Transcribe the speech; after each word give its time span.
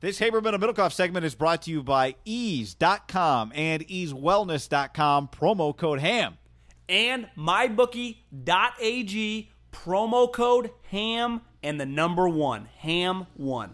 This 0.00 0.20
Haberman 0.20 0.54
and 0.54 0.62
Middlekauff 0.62 0.92
segment 0.92 1.26
is 1.26 1.34
brought 1.34 1.62
to 1.62 1.72
you 1.72 1.82
by 1.82 2.14
ease.com 2.24 3.50
and 3.52 3.84
easewellness.com 3.88 5.28
promo 5.28 5.76
code 5.76 5.98
HAM. 5.98 6.38
And 6.88 7.28
mybookie.ag 7.36 9.50
promo 9.72 10.32
code 10.32 10.70
HAM 10.90 11.40
and 11.64 11.80
the 11.80 11.86
number 11.86 12.28
one, 12.28 12.68
HAM1. 12.84 13.70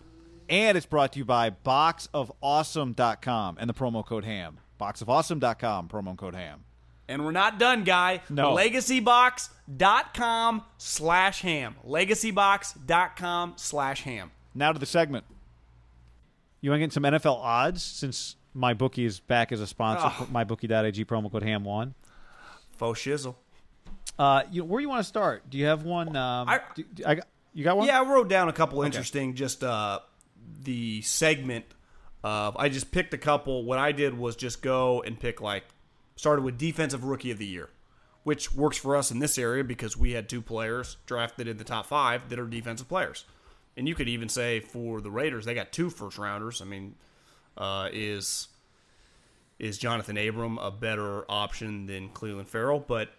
And 0.49 0.79
it's 0.79 0.87
brought 0.87 1.13
to 1.13 1.19
you 1.19 1.27
by 1.27 1.51
boxofawesome.com 1.51 3.59
and 3.61 3.69
the 3.69 3.75
promo 3.75 4.03
code 4.05 4.25
HAM. 4.25 4.61
Boxofawesome.com 4.81 5.89
promo 5.89 6.17
code 6.17 6.35
HAM. 6.35 6.65
And 7.07 7.23
we're 7.23 7.33
not 7.33 7.59
done, 7.59 7.85
guy. 7.85 8.23
No. 8.31 8.55
Legacybox.com 8.55 10.63
slash 10.79 11.43
ham. 11.43 11.77
Legacybox.com 11.87 13.53
slash 13.57 14.01
ham. 14.03 14.31
Now 14.55 14.73
to 14.73 14.79
the 14.79 14.87
segment. 14.87 15.27
You 16.65 16.71
want 16.71 16.81
to 16.81 16.87
get 16.87 16.93
some 16.95 17.03
NFL 17.03 17.37
odds 17.37 17.83
since 17.83 18.37
my 18.55 18.73
bookie 18.73 19.05
is 19.05 19.21
back 19.21 19.53
as 19.53 19.61
a 19.61 19.67
sponsor? 19.67 20.07
Oh. 20.07 20.27
Mybookie.ag 20.33 21.05
promo 21.05 21.31
code 21.31 21.43
HAM1. 21.43 21.93
Faux 22.79 22.99
shizzle. 22.99 23.35
Uh, 24.19 24.45
you, 24.51 24.65
where 24.65 24.81
do 24.81 24.83
you 24.83 24.89
want 24.89 25.01
to 25.01 25.07
start? 25.07 25.51
Do 25.51 25.59
you 25.59 25.67
have 25.67 25.83
one? 25.83 26.17
Um, 26.17 26.49
I- 26.49 26.63
do- 26.75 26.85
do- 26.85 27.05
I 27.05 27.21
you 27.53 27.65
got 27.65 27.77
one? 27.77 27.87
Yeah, 27.87 28.01
I 28.01 28.05
wrote 28.11 28.31
down 28.31 28.49
a 28.49 28.53
couple 28.55 28.83
interesting, 28.83 29.35
just 29.35 29.63
uh, 29.63 29.99
the 30.63 31.03
segment 31.03 31.67
of. 32.23 32.57
I 32.57 32.71
just 32.71 32.91
picked 32.91 33.13
a 33.13 33.19
couple. 33.19 33.67
What 33.67 33.79
I 33.79 33.93
did 33.93 34.17
was 34.17 34.35
just 34.35 34.63
go 34.63 35.03
and 35.03 35.21
pick 35.21 35.43
like 35.43 35.65
started 36.17 36.47
with 36.47 36.57
defensive 36.57 37.05
rookie 37.05 37.31
of 37.31 37.37
the 37.37 37.47
year, 37.47 37.69
which 38.23 38.55
works 38.55 38.79
for 38.79 38.97
us 38.97 39.11
in 39.11 39.19
this 39.19 39.37
area 39.37 39.65
because 39.65 39.99
we 39.99 40.13
had 40.13 40.31
two 40.31 40.41
players 40.41 40.97
drafted 41.05 41.47
in 41.47 41.59
the 41.59 41.65
top 41.65 41.85
five 41.85 42.31
that 42.31 42.39
are 42.39 42.47
defensive 42.47 42.89
players, 42.89 43.27
and 43.77 43.89
you 43.89 43.95
could 43.95 44.09
even 44.09 44.29
say 44.29 44.61
for 44.61 45.01
the 45.01 45.11
Raiders 45.11 45.45
they 45.45 45.55
got 45.55 45.73
two 45.73 45.91
first 45.91 46.19
rounders. 46.19 46.63
I 46.63 46.65
mean, 46.65 46.95
uh, 47.57 47.89
is 47.93 48.49
is 49.59 49.79
Johnathan 49.79 50.29
Abram 50.29 50.59
a 50.59 50.71
better 50.71 51.25
option 51.31 51.87
than 51.87 52.09
Clelin 52.11 52.47
Ferrell? 52.47 52.81
But 52.81 53.11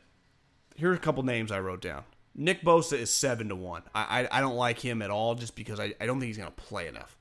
here 0.75 0.91
are 0.91 0.95
a 0.95 0.99
couple 0.99 1.23
names 1.23 1.51
I 1.51 1.59
wrote 1.59 1.81
down. 1.81 2.03
Nick 2.37 2.63
Bosa 2.63 2.97
is 2.97 3.13
seven 3.13 3.49
to 3.49 3.55
one. 3.55 3.83
I 3.93 4.21
I, 4.21 4.37
I 4.37 4.41
don't 4.41 4.55
like 4.55 4.79
him 4.79 5.01
at 5.01 5.09
all 5.09 5.35
just 5.35 5.55
because 5.55 5.79
I, 5.79 5.93
I 5.99 6.05
don't 6.05 6.19
think 6.19 6.27
he's 6.27 6.37
going 6.37 6.51
to 6.51 6.55
play 6.63 6.87
enough. 6.87 7.17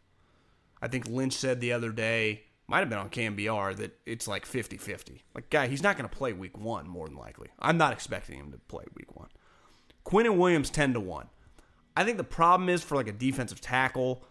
I 0.83 0.89
think 0.89 1.09
Lynch 1.09 1.33
said 1.33 1.61
the 1.61 1.73
other 1.73 1.93
day, 1.93 2.43
might 2.67 2.81
have 2.81 2.91
been 2.91 2.99
on 2.99 3.09
KNBR, 3.09 3.77
that 3.77 3.99
it's 4.05 4.29
like 4.29 4.45
50 4.45 4.77
50. 4.77 5.23
Like, 5.35 5.49
guy, 5.49 5.67
he's 5.67 5.83
not 5.83 5.97
going 5.97 6.09
to 6.09 6.15
play 6.15 6.33
week 6.33 6.59
one, 6.59 6.87
more 6.89 7.09
than 7.09 7.17
likely. 7.17 7.49
I'm 7.59 7.79
not 7.79 7.93
expecting 7.93 8.39
him 8.39 8.53
to 8.53 8.59
play 8.59 8.85
week 8.95 9.17
one. 9.17 9.29
Quinnen 10.05 10.37
Williams, 10.37 10.69
10 10.71 10.93
to 10.95 11.01
1. 11.01 11.27
I 11.97 12.05
think 12.05 12.17
the 12.19 12.25
problem 12.25 12.69
is 12.69 12.83
for 12.83 12.97
like 12.97 13.09
a 13.09 13.13
defensive 13.13 13.61
tackle, 13.61 14.25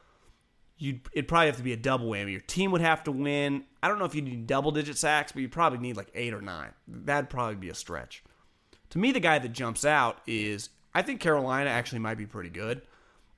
you 0.78 1.00
it'd 1.14 1.28
probably 1.28 1.48
have 1.48 1.58
to 1.58 1.64
be 1.64 1.74
a 1.74 1.78
double 1.78 2.08
whammy. 2.08 2.32
Your 2.32 2.42
team 2.42 2.72
would 2.72 2.82
have 2.82 3.04
to 3.06 3.12
win. 3.12 3.64
I 3.82 3.88
don't 3.88 4.00
know 4.00 4.06
if 4.06 4.16
you 4.16 4.22
need 4.22 4.48
double 4.48 4.72
digit 4.72 4.98
sacks, 4.98 5.32
but 5.32 5.42
you 5.42 5.50
probably 5.50 5.80
need 5.80 5.96
like 5.98 6.10
eight 6.14 6.34
or 6.34 6.42
nine. 6.42 6.72
That'd 6.88 7.30
probably 7.30 7.56
be 7.56 7.70
a 7.70 7.76
stretch. 7.76 8.24
To 8.90 9.00
me, 9.00 9.12
the 9.12 9.20
guy 9.20 9.40
that 9.40 9.54
jumps 9.54 9.86
out 9.86 10.20
is 10.28 10.70
I 10.94 11.02
think 11.02 11.20
Carolina 11.20 11.70
actually 11.70 12.00
might 12.00 12.18
be 12.18 12.26
pretty 12.26 12.50
good. 12.50 12.82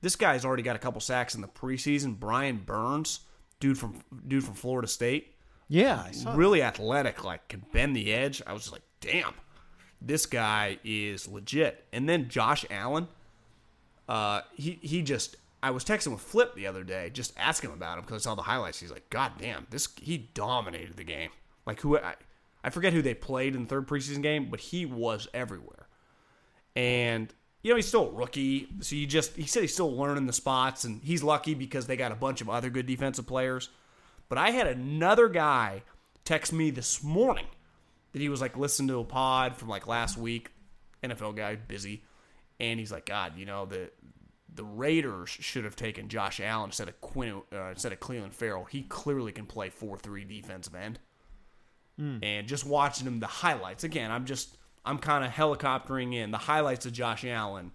This 0.02 0.16
guy's 0.16 0.44
already 0.44 0.62
got 0.62 0.76
a 0.76 0.80
couple 0.80 1.00
sacks 1.00 1.34
in 1.34 1.40
the 1.40 1.48
preseason. 1.48 2.18
Brian 2.18 2.58
Burns, 2.58 3.20
dude 3.60 3.78
from 3.78 4.02
dude 4.26 4.44
from 4.44 4.54
Florida 4.54 4.88
State, 4.88 5.34
Yeah. 5.68 6.36
Really 6.36 6.62
athletic, 6.62 7.24
like 7.24 7.48
can 7.48 7.64
bend 7.72 7.96
the 7.96 8.12
edge. 8.12 8.42
I 8.46 8.52
was 8.52 8.62
just 8.62 8.72
like, 8.72 8.82
damn, 9.00 9.34
this 10.00 10.26
guy 10.26 10.78
is 10.84 11.26
legit. 11.28 11.84
And 11.92 12.08
then 12.08 12.28
Josh 12.28 12.64
Allen, 12.70 13.08
uh, 14.08 14.42
he 14.54 14.78
he 14.82 15.02
just 15.02 15.36
I 15.62 15.70
was 15.70 15.84
texting 15.84 16.12
with 16.12 16.20
Flip 16.20 16.54
the 16.54 16.66
other 16.66 16.84
day, 16.84 17.10
just 17.10 17.32
asking 17.36 17.70
him 17.70 17.76
about 17.76 17.98
him 17.98 18.04
because 18.04 18.22
I 18.22 18.30
saw 18.30 18.34
the 18.34 18.42
highlights. 18.42 18.78
He's 18.78 18.92
like, 18.92 19.08
God 19.10 19.32
damn, 19.38 19.66
this 19.70 19.88
he 20.00 20.18
dominated 20.34 20.96
the 20.96 21.04
game. 21.04 21.30
Like 21.66 21.80
who 21.80 21.98
I, 21.98 22.14
I 22.62 22.70
forget 22.70 22.92
who 22.92 23.02
they 23.02 23.14
played 23.14 23.54
in 23.54 23.62
the 23.62 23.68
third 23.68 23.88
preseason 23.88 24.22
game, 24.22 24.48
but 24.50 24.60
he 24.60 24.86
was 24.86 25.28
everywhere. 25.34 25.88
And 26.74 27.32
you 27.62 27.70
know 27.70 27.76
he's 27.76 27.88
still 27.88 28.08
a 28.08 28.12
rookie, 28.12 28.68
so 28.80 28.94
you 28.94 29.06
just 29.06 29.34
he 29.34 29.46
said 29.46 29.62
he's 29.62 29.72
still 29.72 29.96
learning 29.96 30.26
the 30.26 30.32
spots, 30.32 30.84
and 30.84 31.02
he's 31.02 31.22
lucky 31.22 31.54
because 31.54 31.86
they 31.86 31.96
got 31.96 32.12
a 32.12 32.16
bunch 32.16 32.40
of 32.40 32.48
other 32.48 32.70
good 32.70 32.86
defensive 32.86 33.26
players. 33.26 33.70
But 34.28 34.38
I 34.38 34.50
had 34.50 34.66
another 34.66 35.28
guy 35.28 35.82
text 36.24 36.52
me 36.52 36.70
this 36.70 37.02
morning 37.02 37.46
that 38.12 38.20
he 38.20 38.28
was 38.28 38.40
like 38.40 38.56
listening 38.56 38.88
to 38.88 38.98
a 38.98 39.04
pod 39.04 39.56
from 39.56 39.68
like 39.68 39.86
last 39.86 40.16
week, 40.16 40.50
NFL 41.02 41.36
guy, 41.36 41.56
busy, 41.56 42.02
and 42.60 42.80
he's 42.80 42.92
like, 42.92 43.06
God, 43.06 43.32
you 43.36 43.46
know 43.46 43.66
the 43.66 43.90
the 44.54 44.64
Raiders 44.64 45.28
should 45.28 45.64
have 45.64 45.76
taken 45.76 46.08
Josh 46.08 46.40
Allen 46.40 46.68
instead 46.68 46.88
of 46.88 47.00
Quinn 47.00 47.42
uh, 47.52 47.70
instead 47.70 47.92
of 47.92 48.00
Clelin 48.00 48.32
Ferrell. 48.32 48.64
He 48.64 48.82
clearly 48.82 49.32
can 49.32 49.46
play 49.46 49.68
four 49.68 49.96
three 49.96 50.24
defensive 50.24 50.74
end. 50.74 50.98
And 52.22 52.46
just 52.46 52.66
watching 52.66 53.06
him, 53.06 53.20
the 53.20 53.26
highlights 53.26 53.84
again, 53.84 54.10
I'm 54.10 54.26
just 54.26 54.56
I'm 54.84 54.98
kind 54.98 55.24
of 55.24 55.30
helicoptering 55.30 56.14
in 56.14 56.30
the 56.30 56.38
highlights 56.38 56.86
of 56.86 56.92
Josh 56.92 57.24
Allen 57.24 57.72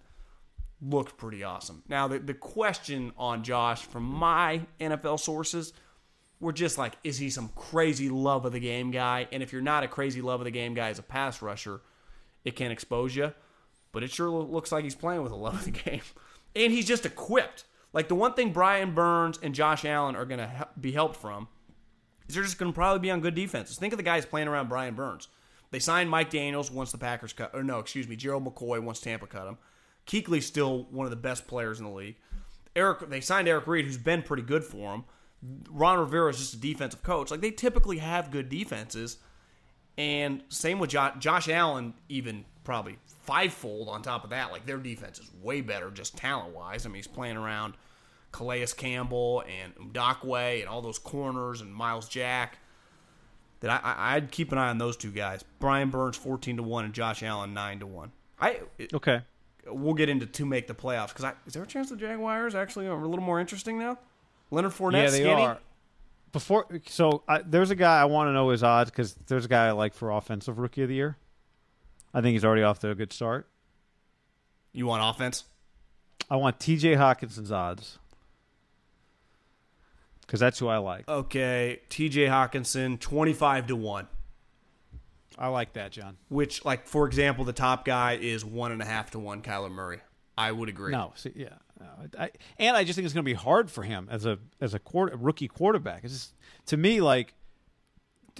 looked 0.80 1.16
pretty 1.16 1.42
awesome. 1.44 1.82
Now 1.88 2.08
the 2.08 2.18
the 2.18 2.34
question 2.34 3.12
on 3.16 3.42
Josh 3.44 3.82
from 3.82 4.04
my 4.04 4.62
NFL 4.80 5.20
sources 5.20 5.72
were 6.40 6.52
just 6.52 6.76
like, 6.76 6.94
is 7.04 7.18
he 7.18 7.30
some 7.30 7.50
crazy 7.54 8.08
love 8.08 8.44
of 8.44 8.52
the 8.52 8.60
game 8.60 8.90
guy? 8.90 9.28
And 9.30 9.42
if 9.42 9.52
you're 9.52 9.62
not 9.62 9.84
a 9.84 9.88
crazy 9.88 10.20
love 10.20 10.40
of 10.40 10.44
the 10.44 10.50
game 10.50 10.74
guy 10.74 10.88
as 10.90 10.98
a 10.98 11.02
pass 11.02 11.40
rusher, 11.40 11.80
it 12.44 12.56
can 12.56 12.72
expose 12.72 13.14
you. 13.14 13.32
But 13.92 14.02
it 14.02 14.10
sure 14.10 14.30
looks 14.30 14.72
like 14.72 14.84
he's 14.84 14.94
playing 14.94 15.22
with 15.22 15.32
a 15.32 15.36
love 15.36 15.54
of 15.54 15.64
the 15.64 15.70
game, 15.90 16.02
and 16.56 16.72
he's 16.72 16.86
just 16.86 17.06
equipped. 17.06 17.64
Like 17.92 18.08
the 18.08 18.14
one 18.14 18.34
thing 18.34 18.52
Brian 18.52 18.94
Burns 18.94 19.38
and 19.42 19.54
Josh 19.54 19.84
Allen 19.84 20.16
are 20.16 20.24
going 20.24 20.40
to 20.40 20.68
be 20.80 20.92
helped 20.92 21.16
from 21.16 21.48
is 22.28 22.34
they're 22.34 22.44
just 22.44 22.58
going 22.58 22.72
to 22.72 22.74
probably 22.74 23.00
be 23.00 23.10
on 23.10 23.20
good 23.20 23.34
defenses. 23.34 23.76
Think 23.76 23.92
of 23.92 23.98
the 23.98 24.02
guys 24.02 24.24
playing 24.24 24.48
around 24.48 24.68
Brian 24.68 24.94
Burns. 24.94 25.28
They 25.70 25.78
signed 25.78 26.10
Mike 26.10 26.30
Daniels 26.30 26.70
once 26.70 26.92
the 26.92 26.98
Packers 26.98 27.32
cut, 27.32 27.50
or 27.54 27.62
no, 27.62 27.78
excuse 27.78 28.08
me, 28.08 28.16
Gerald 28.16 28.44
McCoy 28.44 28.82
once 28.82 29.00
Tampa 29.00 29.26
cut 29.26 29.46
him. 29.46 29.58
Kuechly's 30.06 30.46
still 30.46 30.86
one 30.90 31.06
of 31.06 31.10
the 31.10 31.16
best 31.16 31.46
players 31.46 31.78
in 31.78 31.86
the 31.86 31.92
league. 31.92 32.16
Eric, 32.74 33.08
they 33.08 33.20
signed 33.20 33.48
Eric 33.48 33.66
Reid, 33.66 33.84
who's 33.84 33.98
been 33.98 34.22
pretty 34.22 34.42
good 34.42 34.64
for 34.64 34.94
him. 34.94 35.04
Ron 35.70 35.98
Rivera 35.98 36.30
is 36.30 36.38
just 36.38 36.54
a 36.54 36.58
defensive 36.58 37.02
coach. 37.02 37.30
Like 37.30 37.40
they 37.40 37.50
typically 37.50 37.98
have 37.98 38.30
good 38.30 38.48
defenses, 38.48 39.18
and 39.98 40.42
same 40.48 40.78
with 40.78 40.90
Josh 40.90 41.48
Allen, 41.48 41.94
even 42.08 42.44
probably 42.64 42.98
fivefold 43.22 43.88
on 43.88 44.02
top 44.02 44.24
of 44.24 44.30
that. 44.30 44.52
Like 44.52 44.66
their 44.66 44.78
defense 44.78 45.18
is 45.18 45.30
way 45.42 45.60
better, 45.60 45.90
just 45.90 46.16
talent 46.16 46.54
wise. 46.54 46.84
I 46.86 46.88
mean, 46.88 46.96
he's 46.96 47.06
playing 47.06 47.36
around 47.36 47.74
Calais 48.32 48.66
Campbell 48.76 49.42
and 49.62 49.92
Ngakoue 49.92 50.60
and 50.60 50.68
all 50.68 50.80
those 50.82 50.98
corners 50.98 51.60
and 51.60 51.74
Myles 51.74 52.08
Jack 52.08 52.58
that 53.60 53.70
I, 53.70 53.92
I 53.92 54.16
I'd 54.16 54.30
keep 54.30 54.52
an 54.52 54.58
eye 54.58 54.68
on 54.70 54.78
those 54.78 54.96
two 54.96 55.10
guys. 55.10 55.44
Brian 55.58 55.90
Burns 55.90 56.16
fourteen 56.16 56.56
to 56.56 56.62
one 56.62 56.84
and 56.84 56.94
Josh 56.94 57.22
Allen 57.22 57.54
nine 57.54 57.78
to 57.80 57.86
one. 57.86 58.12
I 58.40 58.60
it, 58.78 58.92
Okay. 58.94 59.20
we'll 59.66 59.94
get 59.94 60.08
into 60.08 60.26
to 60.26 60.46
make 60.46 60.66
the 60.66 60.74
playoffs 60.74 61.08
because 61.14 61.32
is 61.46 61.52
there 61.52 61.62
a 61.62 61.66
chance 61.66 61.90
the 61.90 61.96
Jaguars 61.96 62.54
actually 62.54 62.86
are 62.88 63.00
a 63.00 63.06
little 63.08 63.24
more 63.24 63.38
interesting 63.40 63.78
now? 63.78 63.98
Leonard 64.50 64.72
Fournette, 64.72 65.04
yeah, 65.04 65.10
they 65.10 65.20
skinny? 65.22 65.42
are. 65.42 65.58
Before, 66.32 66.66
so 66.86 67.22
I, 67.28 67.42
there's 67.42 67.70
a 67.70 67.74
guy 67.74 68.00
I 68.00 68.06
want 68.06 68.28
to 68.28 68.32
know 68.32 68.48
his 68.48 68.62
odds 68.62 68.90
because 68.90 69.14
there's 69.26 69.44
a 69.44 69.48
guy 69.48 69.66
I 69.66 69.72
like 69.72 69.92
for 69.92 70.10
offensive 70.10 70.58
rookie 70.58 70.82
of 70.82 70.88
the 70.88 70.94
year. 70.94 71.16
I 72.14 72.20
think 72.20 72.34
he's 72.34 72.44
already 72.44 72.62
off 72.62 72.78
to 72.80 72.90
a 72.90 72.94
good 72.94 73.12
start. 73.12 73.48
You 74.72 74.86
want 74.86 75.02
offense? 75.04 75.44
I 76.30 76.36
want 76.36 76.58
T.J. 76.60 76.94
Hockenson's 76.94 77.52
odds 77.52 77.98
because 80.22 80.40
that's 80.40 80.58
who 80.58 80.68
I 80.68 80.78
like. 80.78 81.08
Okay, 81.08 81.80
T.J. 81.88 82.26
Hockenson 82.26 82.98
twenty 82.98 83.32
five 83.32 83.66
to 83.66 83.76
one. 83.76 84.08
I 85.38 85.48
like 85.48 85.74
that, 85.74 85.92
John. 85.92 86.16
Which, 86.28 86.64
like 86.64 86.86
for 86.86 87.06
example, 87.06 87.44
the 87.44 87.52
top 87.52 87.84
guy 87.84 88.14
is 88.14 88.44
one 88.44 88.72
and 88.72 88.80
a 88.80 88.84
half 88.84 89.10
to 89.12 89.18
one. 89.18 89.42
Kyler 89.42 89.70
Murray. 89.70 90.00
I 90.36 90.52
would 90.52 90.68
agree. 90.68 90.92
No, 90.92 91.12
see, 91.16 91.32
yeah, 91.34 91.48
no, 91.78 91.86
I, 92.18 92.30
and 92.58 92.76
I 92.76 92.84
just 92.84 92.96
think 92.96 93.04
it's 93.04 93.12
going 93.12 93.24
to 93.24 93.30
be 93.30 93.34
hard 93.34 93.70
for 93.70 93.82
him 93.82 94.08
as 94.10 94.24
a 94.24 94.38
as 94.60 94.72
a 94.72 94.78
quarter, 94.78 95.16
rookie 95.16 95.48
quarterback. 95.48 96.04
It's 96.04 96.12
just, 96.14 96.34
to 96.66 96.76
me 96.76 97.00
like 97.00 97.34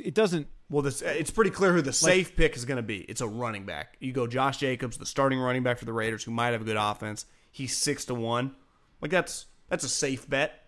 it 0.00 0.14
doesn't. 0.14 0.46
Well, 0.72 0.80
this 0.82 1.02
it's 1.02 1.30
pretty 1.30 1.50
clear 1.50 1.72
who 1.74 1.82
the 1.82 1.92
safe 1.92 2.34
pick 2.34 2.56
is 2.56 2.64
going 2.64 2.76
to 2.78 2.82
be. 2.82 3.00
It's 3.02 3.20
a 3.20 3.28
running 3.28 3.66
back. 3.66 3.96
You 4.00 4.12
go 4.12 4.26
Josh 4.26 4.56
Jacobs, 4.56 4.96
the 4.96 5.04
starting 5.06 5.38
running 5.38 5.62
back 5.62 5.76
for 5.78 5.84
the 5.84 5.92
Raiders, 5.92 6.24
who 6.24 6.30
might 6.30 6.48
have 6.52 6.62
a 6.62 6.64
good 6.64 6.78
offense. 6.78 7.26
He's 7.50 7.76
six 7.76 8.06
to 8.06 8.14
one. 8.14 8.56
Like 9.02 9.10
that's 9.10 9.44
that's 9.68 9.84
a 9.84 9.88
safe 9.88 10.28
bet, 10.28 10.64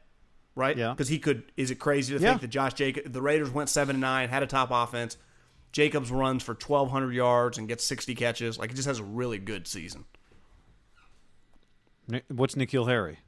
right? 0.54 0.76
Yeah. 0.76 0.90
Because 0.90 1.08
he 1.08 1.18
could. 1.18 1.44
Is 1.56 1.70
it 1.70 1.76
crazy 1.76 2.14
to 2.16 2.22
Yeah. 2.22 2.30
think 2.32 2.42
that 2.42 2.48
Josh 2.48 2.74
Jacobs, 2.74 3.10
the 3.10 3.22
Raiders 3.22 3.50
went 3.50 3.70
seven 3.70 3.96
and 3.96 4.00
nine, 4.02 4.28
had 4.28 4.42
a 4.42 4.46
top 4.46 4.68
offense. 4.70 5.16
Jacobs 5.72 6.10
runs 6.10 6.42
for 6.42 6.54
twelve 6.54 6.90
hundred 6.90 7.14
yards 7.14 7.56
and 7.56 7.66
gets 7.66 7.82
sixty 7.82 8.14
catches. 8.14 8.58
Like 8.58 8.70
he 8.70 8.76
just 8.76 8.86
has 8.86 8.98
a 8.98 9.04
really 9.04 9.38
good 9.38 9.66
season. 9.66 10.04
What's 12.28 12.54
N'Keal 12.54 12.86
Harry? 12.88 13.20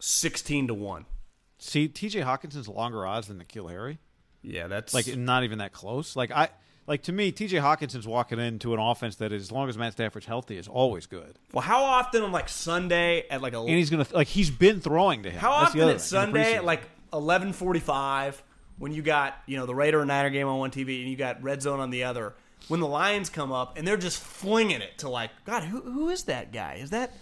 Sixteen 0.00 0.68
to 0.68 0.74
one. 0.74 1.06
See, 1.58 1.88
T.J. 1.88 2.20
Hockenson's 2.20 2.68
longer 2.68 3.04
odds 3.06 3.28
than 3.28 3.38
N'Keal 3.38 3.70
Harry. 3.70 3.98
Yeah, 4.42 4.66
that's 4.66 4.92
Like 4.94 5.16
not 5.16 5.44
even 5.44 5.58
that 5.58 5.72
close. 5.72 6.16
Like 6.16 6.30
I 6.30 6.48
like 6.88 7.02
to 7.04 7.12
me, 7.12 7.30
T.J. 7.30 7.58
Hockenson's 7.58 8.06
walking 8.08 8.40
into 8.40 8.74
an 8.74 8.80
offense 8.80 9.16
that, 9.16 9.30
as 9.32 9.52
long 9.52 9.68
as 9.68 9.78
Matt 9.78 9.92
Stafford's 9.92 10.26
healthy, 10.26 10.56
is 10.56 10.66
always 10.66 11.06
good. 11.06 11.38
well. 11.52 11.62
How 11.62 11.84
often 11.84 12.22
on 12.22 12.32
like 12.32 12.48
Sunday 12.48 13.24
at 13.30 13.40
like 13.40 13.52
a 13.52 13.60
And 13.60 13.68
he's 13.68 13.88
gonna 13.90 14.06
like 14.12 14.26
he's 14.28 14.50
been 14.50 14.80
throwing 14.80 15.22
to 15.22 15.30
him. 15.30 15.38
How 15.38 15.50
That's 15.60 15.70
often 15.70 15.80
other 15.82 15.92
at 15.92 16.00
thing, 16.00 16.18
in 16.22 16.32
the 16.32 16.40
Sunday 16.40 16.52
preseason. 16.54 16.56
at 16.56 16.64
like 16.64 16.82
eleven 17.12 17.52
forty 17.52 17.80
five 17.80 18.42
when 18.78 18.92
you 18.92 19.02
got 19.02 19.34
you 19.46 19.56
know 19.56 19.66
the 19.66 19.74
Raider 19.74 20.00
and 20.00 20.08
Niner 20.08 20.30
game 20.30 20.48
on 20.48 20.58
one 20.58 20.70
TV 20.72 21.00
and 21.02 21.10
you 21.10 21.16
got 21.16 21.42
Red 21.42 21.62
Zone 21.62 21.78
on 21.78 21.90
the 21.90 22.04
other 22.04 22.34
when 22.68 22.80
the 22.80 22.86
Lions 22.88 23.28
come 23.30 23.52
up 23.52 23.76
and 23.78 23.86
they're 23.86 23.96
just 23.96 24.18
flinging 24.20 24.80
it 24.80 24.98
to 24.98 25.08
like 25.08 25.30
God 25.44 25.62
who 25.64 25.80
who 25.82 26.08
is 26.08 26.24
that 26.24 26.52
guy 26.52 26.78
is 26.80 26.90
that 26.90 27.12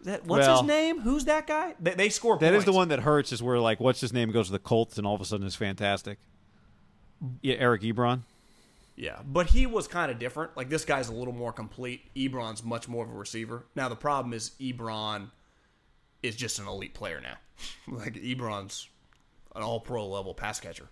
is 0.00 0.06
that 0.06 0.24
what's 0.26 0.46
Well- 0.46 0.62
his 0.62 0.68
name 0.68 1.00
who's 1.00 1.24
that 1.26 1.46
guy 1.46 1.74
they, 1.80 1.94
they 1.94 2.08
score 2.08 2.38
That 2.38 2.52
is 2.54 2.58
points. 2.58 2.64
the 2.64 2.72
one 2.72 2.88
that 2.88 3.00
hurts. 3.00 3.30
Is 3.32 3.42
where 3.42 3.58
like 3.58 3.78
what's 3.78 4.00
his 4.00 4.12
name 4.14 4.30
goes 4.30 4.46
to 4.46 4.52
the 4.52 4.58
Colts 4.58 4.96
and 4.96 5.06
all 5.06 5.14
of 5.14 5.20
a 5.20 5.24
sudden 5.26 5.46
is 5.46 5.54
fantastic. 5.54 6.18
Yeah, 7.40 7.54
Eric 7.58 7.82
Ebron. 7.82 8.22
yeah 8.96 9.20
but 9.24 9.46
he 9.46 9.66
was 9.66 9.86
kind 9.88 10.10
of 10.10 10.18
different. 10.18 10.56
Like 10.56 10.68
this 10.68 10.84
guy's 10.84 11.08
a 11.08 11.12
little 11.14 11.34
more 11.34 11.52
complete. 11.52 12.02
Ebron's 12.14 12.62
much 12.64 12.88
more 12.88 13.04
of 13.04 13.10
a 13.10 13.14
receiver. 13.14 13.64
Now 13.74 13.88
the 13.88 13.96
problem 13.96 14.32
is 14.32 14.52
Ebron 14.60 15.30
is 16.22 16.36
just 16.36 16.58
an 16.58 16.66
elite 16.68 16.94
player 16.94 17.20
now. 17.20 17.36
Like 17.88 18.14
Ebron's 18.14 18.88
an 19.54 19.62
all 19.62 19.80
pro 19.80 20.06
level 20.08 20.34
pass 20.34 20.58
catcher. 20.60 20.88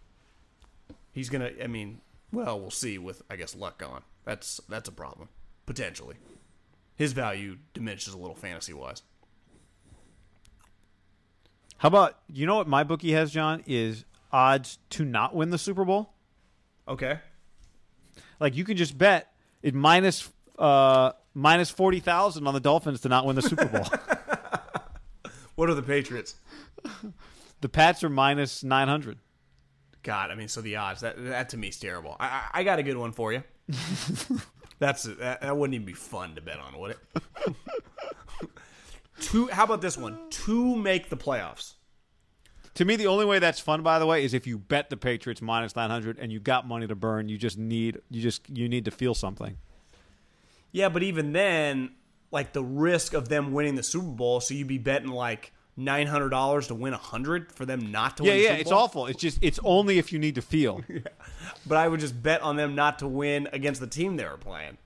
He's 1.12 1.28
gonna 1.28 1.50
i 1.62 1.66
mean 1.66 2.00
well 2.32 2.60
we'll 2.60 2.70
see 2.70 2.98
with 2.98 3.22
i 3.30 3.36
guess 3.36 3.54
luck 3.56 3.78
gone. 3.78 4.02
That's 4.24 4.60
that's 4.68 4.88
a 4.88 4.92
problem 4.92 5.28
potentially. 5.66 6.16
His 6.94 7.12
value 7.12 7.56
diminishes 7.74 8.12
a 8.14 8.18
little 8.18 8.36
fantasy 8.36 8.72
wise 8.74 9.02
How 11.78 11.88
about 11.88 12.18
you 12.28 12.46
know 12.46 12.56
what 12.56 12.68
my 12.68 12.84
bookie 12.84 13.12
has, 13.12 13.32
John, 13.32 13.62
is 13.66 14.04
odds 14.32 14.78
to 14.90 15.04
not 15.04 15.34
win 15.34 15.50
the 15.50 15.58
Super 15.58 15.84
Bowl. 15.84 16.12
Okay. 16.90 17.18
Like 18.38 18.56
you 18.56 18.64
can 18.64 18.76
just 18.76 18.96
bet 18.98 19.32
it 19.62 19.74
minus 19.74 20.28
uh 20.58 21.12
minus 21.34 21.70
forty 21.70 22.00
thousand 22.00 22.46
on 22.46 22.54
the 22.54 22.60
Dolphins 22.60 23.00
to 23.02 23.08
not 23.08 23.24
win 23.26 23.36
the 23.36 23.42
Super 23.42 23.66
Bowl. 23.66 23.84
what 25.54 25.70
are 25.70 25.74
the 25.74 25.82
patriots? 25.82 26.34
The 27.60 27.68
Pats 27.68 28.02
are 28.04 28.08
minus 28.08 28.64
nine 28.64 28.88
hundred. 28.88 29.18
god 30.02 30.30
i 30.30 30.34
mean 30.34 30.48
so 30.48 30.62
the 30.62 30.76
odds 30.76 31.02
that 31.02 31.22
that 31.24 31.50
to 31.50 31.56
me 31.56 31.68
is 31.68 31.78
terrible. 31.78 32.16
I 32.18 32.26
i, 32.26 32.60
I 32.60 32.64
got 32.64 32.78
a 32.78 32.82
good 32.82 32.96
one 32.96 33.12
for 33.12 33.32
you. 33.32 33.42
That's 34.78 35.02
that, 35.02 35.42
that 35.42 35.56
wouldn't 35.56 35.74
even 35.74 35.84
be 35.86 35.92
fun 35.92 36.34
to 36.36 36.40
bet 36.40 36.58
on 36.58 36.78
would 36.78 36.92
it? 36.92 36.98
Two 39.20 39.48
how 39.48 39.64
about 39.64 39.82
this 39.82 39.98
one? 39.98 40.18
To 40.30 40.74
make 40.76 41.10
the 41.10 41.16
playoffs 41.18 41.74
To 42.80 42.86
me, 42.86 42.96
the 42.96 43.08
only 43.08 43.26
way 43.26 43.38
that's 43.38 43.60
fun, 43.60 43.82
by 43.82 43.98
the 43.98 44.06
way, 44.06 44.24
is 44.24 44.32
if 44.32 44.46
you 44.46 44.56
bet 44.56 44.88
the 44.88 44.96
Patriots 44.96 45.42
minus 45.42 45.76
nine 45.76 45.90
hundred 45.90 46.18
and 46.18 46.32
you 46.32 46.40
got 46.40 46.66
money 46.66 46.86
to 46.86 46.94
burn. 46.94 47.28
You 47.28 47.36
just 47.36 47.58
need 47.58 48.00
you 48.08 48.22
just 48.22 48.48
you 48.48 48.70
need 48.70 48.86
to 48.86 48.90
feel 48.90 49.14
something. 49.14 49.58
Yeah, 50.72 50.88
but 50.88 51.02
even 51.02 51.34
then, 51.34 51.90
like 52.30 52.54
the 52.54 52.64
risk 52.64 53.12
of 53.12 53.28
them 53.28 53.52
winning 53.52 53.74
the 53.74 53.82
Super 53.82 54.06
Bowl, 54.06 54.40
so 54.40 54.54
you'd 54.54 54.66
be 54.66 54.78
betting 54.78 55.10
like 55.10 55.52
nine 55.76 56.06
hundred 56.06 56.30
dollars 56.30 56.68
to 56.68 56.74
win 56.74 56.94
a 56.94 56.96
hundred 56.96 57.52
for 57.52 57.66
them 57.66 57.92
not 57.92 58.16
to 58.16 58.24
Yeah, 58.24 58.30
win. 58.30 58.38
the 58.38 58.44
yeah, 58.44 58.52
it's 58.54 58.72
awful. 58.72 59.04
It's 59.08 59.20
just 59.20 59.40
it's 59.42 59.60
only 59.62 59.98
if 59.98 60.10
you 60.10 60.18
need 60.18 60.36
to 60.36 60.42
feel. 60.42 60.80
But 61.66 61.76
I 61.76 61.86
would 61.86 62.00
just 62.00 62.22
bet 62.22 62.40
on 62.40 62.56
them 62.56 62.74
not 62.74 63.00
to 63.00 63.06
win 63.06 63.46
against 63.52 63.82
the 63.82 63.86
team 63.86 64.16
they 64.16 64.24
were 64.24 64.38
playing. 64.38 64.78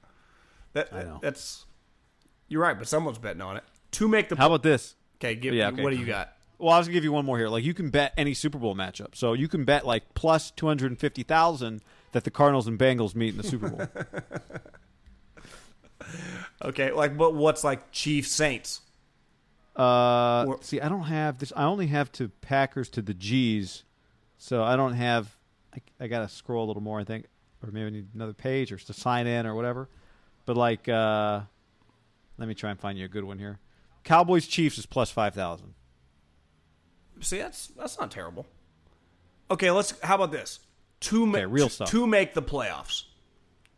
That 0.73 0.89
I 0.93 1.05
know. 1.05 1.21
that's 1.23 1.65
you're 2.49 2.63
right, 2.63 2.77
but 2.77 2.89
someone's 2.89 3.19
betting 3.19 3.41
on 3.41 3.57
it 3.57 3.63
to 3.93 4.09
make 4.09 4.31
the. 4.31 4.35
How 4.35 4.47
about 4.47 4.65
this? 4.65 4.97
okay, 5.21 5.37
give, 5.37 5.55
Yeah, 5.55 5.69
okay. 5.69 5.81
what 5.81 5.91
do 5.91 5.97
you 5.97 6.07
got? 6.07 6.34
Well, 6.65 6.73
I 6.73 6.79
was 6.79 6.87
gonna 6.87 6.95
give 6.95 7.05
you 7.05 7.13
one 7.13 7.27
more 7.27 7.37
here. 7.37 7.49
Like 7.49 7.63
you 7.63 7.75
can 7.75 7.91
bet 7.91 8.15
any 8.17 8.33
Super 8.33 8.57
Bowl 8.59 8.75
matchup. 8.75 9.15
So 9.15 9.35
you 9.35 9.49
can 9.49 9.65
bet 9.67 9.85
like 9.87 10.15
plus 10.15 10.51
two 10.51 10.67
hundred 10.67 10.93
and 10.93 10.99
fifty 10.99 11.23
thousand 11.23 11.83
that 12.13 12.25
the 12.25 12.31
Cardinals 12.31 12.67
and 12.67 12.79
Bengals 12.79 13.15
meet 13.15 13.35
in 13.35 13.37
the 13.37 13.43
Super 13.43 13.69
Bowl. 13.69 13.87
Okay, 16.63 16.93
like 16.93 17.17
but 17.17 17.35
what's 17.35 17.65
like 17.65 17.91
Chiefs 17.91 18.31
Saints? 18.31 18.81
Uh, 19.77 20.45
Or- 20.47 20.59
see, 20.63 20.81
I 20.81 20.89
don't 20.89 21.03
have 21.05 21.39
this. 21.39 21.53
I 21.57 21.65
only 21.65 21.89
have 21.89 22.11
to 22.13 22.29
Packers 22.29 22.89
to 22.91 23.03
the 23.03 23.15
G's, 23.15 23.85
so 24.39 24.63
I 24.63 24.77
don't 24.77 24.95
have. 24.95 25.35
I, 25.75 25.79
I 26.05 26.07
gotta 26.07 26.29
scroll 26.29 26.65
a 26.65 26.69
little 26.69 26.83
more, 26.83 27.01
I 27.01 27.05
think, 27.05 27.27
or 27.63 27.71
maybe 27.71 27.87
I 27.87 27.91
need 27.91 28.09
another 28.15 28.33
page 28.33 28.73
or 28.73 28.79
to 28.79 28.93
sign 28.93 29.27
in 29.27 29.47
or 29.47 29.55
whatever. 29.55 29.89
But 30.47 30.57
like, 30.57 30.89
uh, 30.89 31.41
let 32.39 32.49
me 32.49 32.55
try 32.55 32.71
and 32.71 32.79
find 32.81 32.99
you 32.99 33.05
a 33.05 33.09
good 33.09 33.25
one 33.25 33.39
here. 33.39 33.59
Cowboys 34.05 34.47
Chiefs 34.47 34.79
is 34.79 34.87
plus 34.87 35.11
five 35.11 35.35
thousand. 35.35 35.75
See, 37.25 37.39
that's 37.39 37.69
that's 37.69 37.99
not 37.99 38.11
terrible. 38.11 38.47
Okay, 39.51 39.71
let's. 39.71 39.99
How 40.03 40.15
about 40.17 40.31
this? 40.33 40.61
To 41.01 41.27
make 41.27 41.43
Okay, 41.43 41.47
real 41.47 41.69
stuff. 41.69 41.91
to 41.91 42.07
make 42.07 42.35
the 42.35 42.43
playoffs. 42.43 43.05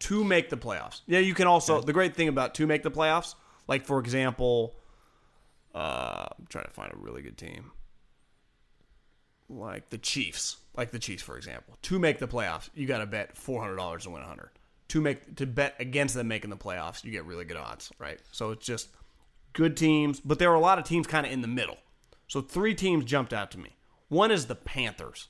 To 0.01 0.23
make 0.25 0.51
the 0.51 0.57
playoffs. 0.57 1.01
Yeah, 1.07 1.21
you 1.21 1.33
can 1.35 1.47
also. 1.47 1.81
The 1.81 1.93
great 1.93 2.15
thing 2.15 2.29
about 2.29 2.55
to 2.57 2.67
make 2.67 2.83
the 2.83 2.91
playoffs, 2.91 3.35
like 3.69 3.85
for 3.87 3.99
example, 3.99 4.75
uh, 5.75 6.27
I'm 6.39 6.47
trying 6.49 6.65
to 6.67 6.71
find 6.71 6.93
a 6.93 6.97
really 6.97 7.23
good 7.23 7.39
team, 7.39 7.73
like 9.49 9.89
the 9.91 9.99
Chiefs. 9.99 10.57
Like 10.77 10.91
the 10.91 10.99
Chiefs, 10.99 11.23
for 11.23 11.37
example, 11.39 11.79
to 11.83 11.99
make 11.99 12.19
the 12.19 12.29
playoffs, 12.29 12.69
you 12.75 12.87
got 12.87 12.99
to 12.99 13.07
bet 13.07 13.37
four 13.37 13.63
hundred 13.63 13.77
dollars 13.77 14.05
to 14.05 14.11
win 14.11 14.23
a 14.23 14.27
hundred. 14.27 14.51
To 14.89 15.01
make 15.01 15.37
to 15.37 15.47
bet 15.47 15.75
against 15.81 16.15
them 16.15 16.29
making 16.29 16.51
the 16.51 16.57
playoffs, 16.57 17.03
you 17.03 17.11
get 17.11 17.25
really 17.25 17.45
good 17.45 17.57
odds, 17.57 17.91
right? 17.99 18.21
So 18.33 18.51
it's 18.51 18.67
just 18.67 18.89
good 19.53 19.77
teams, 19.77 20.21
but 20.21 20.39
there 20.39 20.51
are 20.51 20.55
a 20.55 20.61
lot 20.61 20.79
of 20.79 20.85
teams 20.85 21.07
kind 21.07 21.25
of 21.27 21.33
in 21.33 21.41
the 21.41 21.49
middle. 21.49 21.79
So 22.29 22.41
three 22.41 22.75
teams 22.75 23.05
jumped 23.05 23.33
out 23.33 23.51
to 23.53 23.59
me. 23.59 23.77
One 24.09 24.31
is 24.31 24.47
the 24.47 24.55
Panthers, 24.55 25.29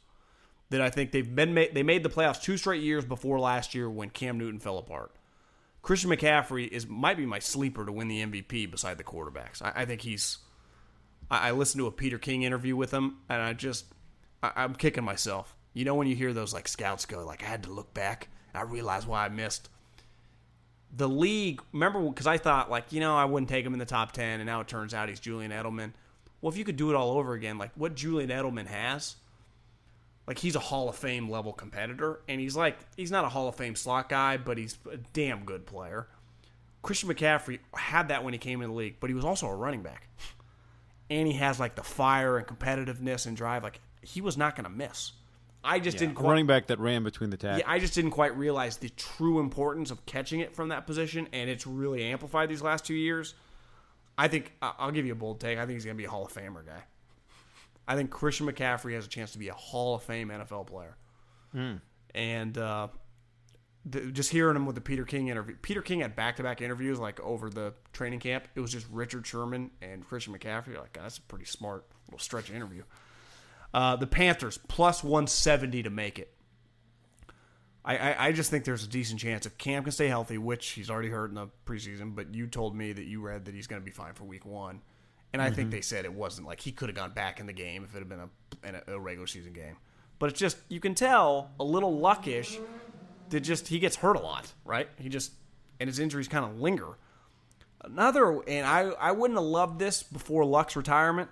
that 0.70 0.80
I 0.80 0.90
think 0.90 1.12
they've 1.12 1.34
been 1.34 1.54
made, 1.54 1.74
they 1.74 1.82
made 1.82 2.02
the 2.02 2.08
playoffs 2.08 2.42
two 2.42 2.56
straight 2.56 2.82
years 2.82 3.04
before 3.04 3.38
last 3.38 3.74
year 3.74 3.88
when 3.88 4.10
Cam 4.10 4.38
Newton 4.38 4.60
fell 4.60 4.78
apart. 4.78 5.12
Christian 5.82 6.10
McCaffrey 6.10 6.66
is 6.68 6.86
might 6.88 7.16
be 7.16 7.26
my 7.26 7.38
sleeper 7.38 7.86
to 7.86 7.92
win 7.92 8.08
the 8.08 8.24
MVP 8.24 8.70
beside 8.70 8.98
the 8.98 9.04
quarterbacks. 9.04 9.62
I, 9.62 9.72
I 9.76 9.84
think 9.84 10.00
he's. 10.00 10.38
I, 11.30 11.48
I 11.48 11.52
listened 11.52 11.80
to 11.80 11.86
a 11.86 11.92
Peter 11.92 12.18
King 12.18 12.42
interview 12.42 12.74
with 12.74 12.90
him, 12.92 13.18
and 13.28 13.40
I 13.40 13.52
just 13.52 13.86
I, 14.42 14.52
I'm 14.56 14.74
kicking 14.74 15.04
myself. 15.04 15.54
You 15.74 15.84
know 15.84 15.94
when 15.94 16.08
you 16.08 16.16
hear 16.16 16.32
those 16.32 16.52
like 16.52 16.66
scouts 16.66 17.06
go 17.06 17.24
like 17.24 17.44
I 17.44 17.46
had 17.46 17.62
to 17.64 17.72
look 17.72 17.94
back, 17.94 18.28
I 18.52 18.62
realized 18.62 19.06
why 19.06 19.24
I 19.24 19.28
missed 19.28 19.68
the 20.94 21.08
league, 21.08 21.62
remember, 21.72 22.00
because 22.08 22.26
I 22.26 22.38
thought, 22.38 22.70
like, 22.70 22.92
you 22.92 23.00
know, 23.00 23.16
I 23.16 23.24
wouldn't 23.24 23.50
take 23.50 23.66
him 23.66 23.72
in 23.72 23.78
the 23.78 23.84
top 23.84 24.12
10, 24.12 24.40
and 24.40 24.46
now 24.46 24.60
it 24.60 24.68
turns 24.68 24.94
out 24.94 25.08
he's 25.08 25.20
Julian 25.20 25.50
Edelman. 25.50 25.92
Well, 26.46 26.52
if 26.52 26.58
you 26.58 26.64
could 26.64 26.76
do 26.76 26.90
it 26.90 26.94
all 26.94 27.18
over 27.18 27.32
again, 27.32 27.58
like 27.58 27.72
what 27.74 27.96
Julian 27.96 28.30
Edelman 28.30 28.68
has, 28.68 29.16
like, 30.28 30.38
he's 30.38 30.54
a 30.54 30.60
Hall 30.60 30.88
of 30.88 30.94
Fame 30.94 31.28
level 31.28 31.52
competitor, 31.52 32.20
and 32.28 32.40
he's 32.40 32.54
like, 32.54 32.78
he's 32.96 33.10
not 33.10 33.24
a 33.24 33.28
Hall 33.28 33.48
of 33.48 33.56
Fame 33.56 33.74
slot 33.74 34.08
guy, 34.08 34.36
but 34.36 34.56
he's 34.56 34.78
a 34.88 34.96
damn 35.12 35.44
good 35.44 35.66
player. 35.66 36.06
Christian 36.82 37.08
McCaffrey 37.08 37.58
had 37.74 38.10
that 38.10 38.22
when 38.22 38.32
he 38.32 38.38
came 38.38 38.62
in 38.62 38.70
the 38.70 38.76
league, 38.76 38.94
but 39.00 39.10
he 39.10 39.14
was 39.14 39.24
also 39.24 39.48
a 39.48 39.56
running 39.56 39.82
back. 39.82 40.06
and 41.10 41.26
he 41.26 41.34
has 41.34 41.58
like 41.58 41.74
the 41.74 41.82
fire 41.82 42.38
and 42.38 42.46
competitiveness 42.46 43.26
and 43.26 43.36
drive, 43.36 43.64
like 43.64 43.80
he 44.00 44.20
was 44.20 44.36
not 44.36 44.54
going 44.54 44.62
to 44.66 44.70
miss. 44.70 45.10
I 45.64 45.80
just 45.80 45.96
Yeah, 45.96 46.02
didn't 46.02 46.14
quite, 46.14 46.28
running 46.28 46.46
back 46.46 46.68
that 46.68 46.78
ran 46.78 47.02
between 47.02 47.30
the 47.30 47.36
tackles. 47.36 47.62
yeah, 47.66 47.72
I 47.72 47.80
just 47.80 47.92
didn't 47.92 48.12
quite 48.12 48.38
realize 48.38 48.76
the 48.76 48.90
true 48.90 49.40
importance 49.40 49.90
of 49.90 50.06
catching 50.06 50.38
it 50.38 50.54
from 50.54 50.68
that 50.68 50.86
position, 50.86 51.26
and 51.32 51.50
it's 51.50 51.66
really 51.66 52.04
amplified 52.04 52.48
these 52.48 52.62
last 52.62 52.84
two 52.84 52.94
years. 52.94 53.34
I 54.18 54.28
think 54.28 54.52
I'll 54.62 54.92
give 54.92 55.06
you 55.06 55.12
a 55.12 55.16
bold 55.16 55.40
take. 55.40 55.58
I 55.58 55.62
think 55.66 55.72
he's 55.72 55.84
going 55.84 55.96
to 55.96 56.00
be 56.00 56.06
a 56.06 56.10
Hall 56.10 56.24
of 56.24 56.32
Famer 56.32 56.64
guy. 56.64 56.82
I 57.88 57.94
think 57.94 58.10
Christian 58.10 58.46
McCaffrey 58.46 58.94
has 58.94 59.06
a 59.06 59.08
chance 59.08 59.32
to 59.32 59.38
be 59.38 59.48
a 59.48 59.54
Hall 59.54 59.94
of 59.94 60.02
Fame 60.02 60.28
NFL 60.28 60.66
player. 60.66 60.96
And 62.14 62.56
uh, 62.56 62.88
the, 63.84 64.10
just 64.10 64.30
hearing 64.30 64.56
him 64.56 64.66
with 64.66 64.74
the 64.74 64.80
Peter 64.80 65.04
King 65.04 65.28
interview, 65.28 65.54
Peter 65.60 65.82
King 65.82 66.00
had 66.00 66.16
back 66.16 66.36
to 66.36 66.42
back 66.42 66.60
interviews 66.60 66.98
like 66.98 67.20
over 67.20 67.50
the 67.50 67.74
training 67.92 68.20
camp. 68.20 68.48
It 68.54 68.60
was 68.60 68.72
just 68.72 68.86
Richard 68.90 69.26
Sherman 69.26 69.70
and 69.80 70.06
Christian 70.06 70.36
McCaffrey. 70.36 70.78
Like 70.78 70.94
that's 70.94 71.18
a 71.18 71.22
pretty 71.22 71.44
smart 71.44 71.84
little 72.06 72.18
stretch 72.18 72.50
interview. 72.50 72.82
Uh, 73.72 73.96
the 73.96 74.06
Panthers 74.06 74.58
plus 74.68 75.04
170 75.04 75.82
to 75.82 75.90
make 75.90 76.18
it. 76.18 76.32
I, 77.86 77.96
I, 77.96 78.26
I 78.26 78.32
just 78.32 78.50
think 78.50 78.64
there's 78.64 78.82
a 78.82 78.88
decent 78.88 79.20
chance 79.20 79.46
if 79.46 79.56
Cam 79.56 79.84
can 79.84 79.92
stay 79.92 80.08
healthy, 80.08 80.36
which 80.36 80.70
he's 80.70 80.90
already 80.90 81.08
hurt 81.08 81.30
in 81.30 81.36
the 81.36 81.48
preseason, 81.64 82.16
but 82.16 82.34
you 82.34 82.48
told 82.48 82.74
me 82.74 82.92
that 82.92 83.04
you 83.04 83.20
read 83.20 83.44
that 83.44 83.54
he's 83.54 83.68
going 83.68 83.80
to 83.80 83.84
be 83.84 83.92
fine 83.92 84.12
for 84.14 84.24
week 84.24 84.44
one. 84.44 84.82
And 85.32 85.42
I 85.42 85.50
think 85.50 85.70
they 85.70 85.82
said 85.82 86.04
it 86.04 86.12
wasn't 86.14 86.46
like 86.46 86.60
he 86.60 86.72
could 86.72 86.88
have 86.88 86.96
gone 86.96 87.12
back 87.12 87.40
in 87.40 87.46
the 87.46 87.52
game 87.52 87.84
if 87.84 87.94
it 87.94 87.98
had 87.98 88.08
been 88.08 88.20
a, 88.20 88.92
a, 88.92 88.96
a 88.96 88.98
regular 88.98 89.26
season 89.26 89.52
game. 89.52 89.76
But 90.18 90.30
it's 90.30 90.40
just, 90.40 90.56
you 90.68 90.80
can 90.80 90.94
tell 90.94 91.50
a 91.60 91.64
little 91.64 91.98
luckish 91.98 92.58
that 93.30 93.40
just 93.40 93.68
he 93.68 93.78
gets 93.78 93.96
hurt 93.96 94.16
a 94.16 94.20
lot, 94.20 94.50
right? 94.64 94.88
He 94.98 95.08
just, 95.08 95.32
and 95.78 95.88
his 95.88 95.98
injuries 95.98 96.26
kind 96.26 96.44
of 96.44 96.58
linger. 96.58 96.96
Another, 97.82 98.40
and 98.48 98.66
I, 98.66 98.88
I 98.98 99.12
wouldn't 99.12 99.38
have 99.38 99.46
loved 99.46 99.78
this 99.78 100.02
before 100.02 100.44
Luck's 100.44 100.74
retirement, 100.74 101.28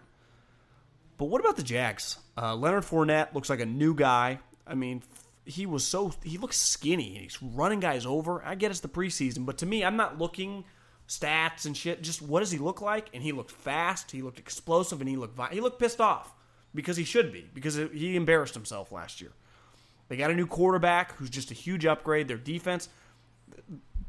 but 1.16 1.26
what 1.26 1.40
about 1.40 1.56
the 1.56 1.62
Jags? 1.62 2.18
Uh, 2.37 2.54
Leonard 2.54 2.84
Fournette 2.84 3.32
looks 3.32 3.49
like 3.49 3.61
a 3.61 3.66
new 3.66 3.94
guy. 3.94 4.38
I 4.66 4.75
mean, 4.75 5.02
he 5.44 5.66
was 5.66 5.84
so 5.84 6.12
he 6.22 6.38
looks 6.38 6.56
skinny 6.56 7.14
and 7.14 7.22
he's 7.22 7.42
running 7.42 7.80
guys 7.80 8.06
over. 8.06 8.42
I 8.44 8.54
get 8.54 8.70
it's 8.70 8.80
the 8.80 8.88
preseason, 8.88 9.44
but 9.46 9.58
to 9.58 9.66
me, 9.66 9.84
I'm 9.84 9.96
not 9.96 10.18
looking 10.18 10.64
stats 11.08 11.66
and 11.66 11.76
shit. 11.76 12.02
Just 12.02 12.22
what 12.22 12.40
does 12.40 12.50
he 12.50 12.58
look 12.58 12.80
like? 12.80 13.10
And 13.12 13.22
he 13.22 13.32
looked 13.32 13.50
fast. 13.50 14.10
He 14.10 14.22
looked 14.22 14.38
explosive, 14.38 15.00
and 15.00 15.08
he 15.08 15.16
looked 15.16 15.38
he 15.52 15.60
looked 15.60 15.78
pissed 15.78 16.00
off 16.00 16.34
because 16.74 16.96
he 16.96 17.04
should 17.04 17.32
be 17.32 17.48
because 17.52 17.76
he 17.76 18.16
embarrassed 18.16 18.54
himself 18.54 18.92
last 18.92 19.20
year. 19.20 19.32
They 20.08 20.16
got 20.16 20.30
a 20.30 20.34
new 20.34 20.46
quarterback 20.46 21.16
who's 21.16 21.30
just 21.30 21.50
a 21.50 21.54
huge 21.54 21.86
upgrade. 21.86 22.28
Their 22.28 22.36
defense 22.36 22.88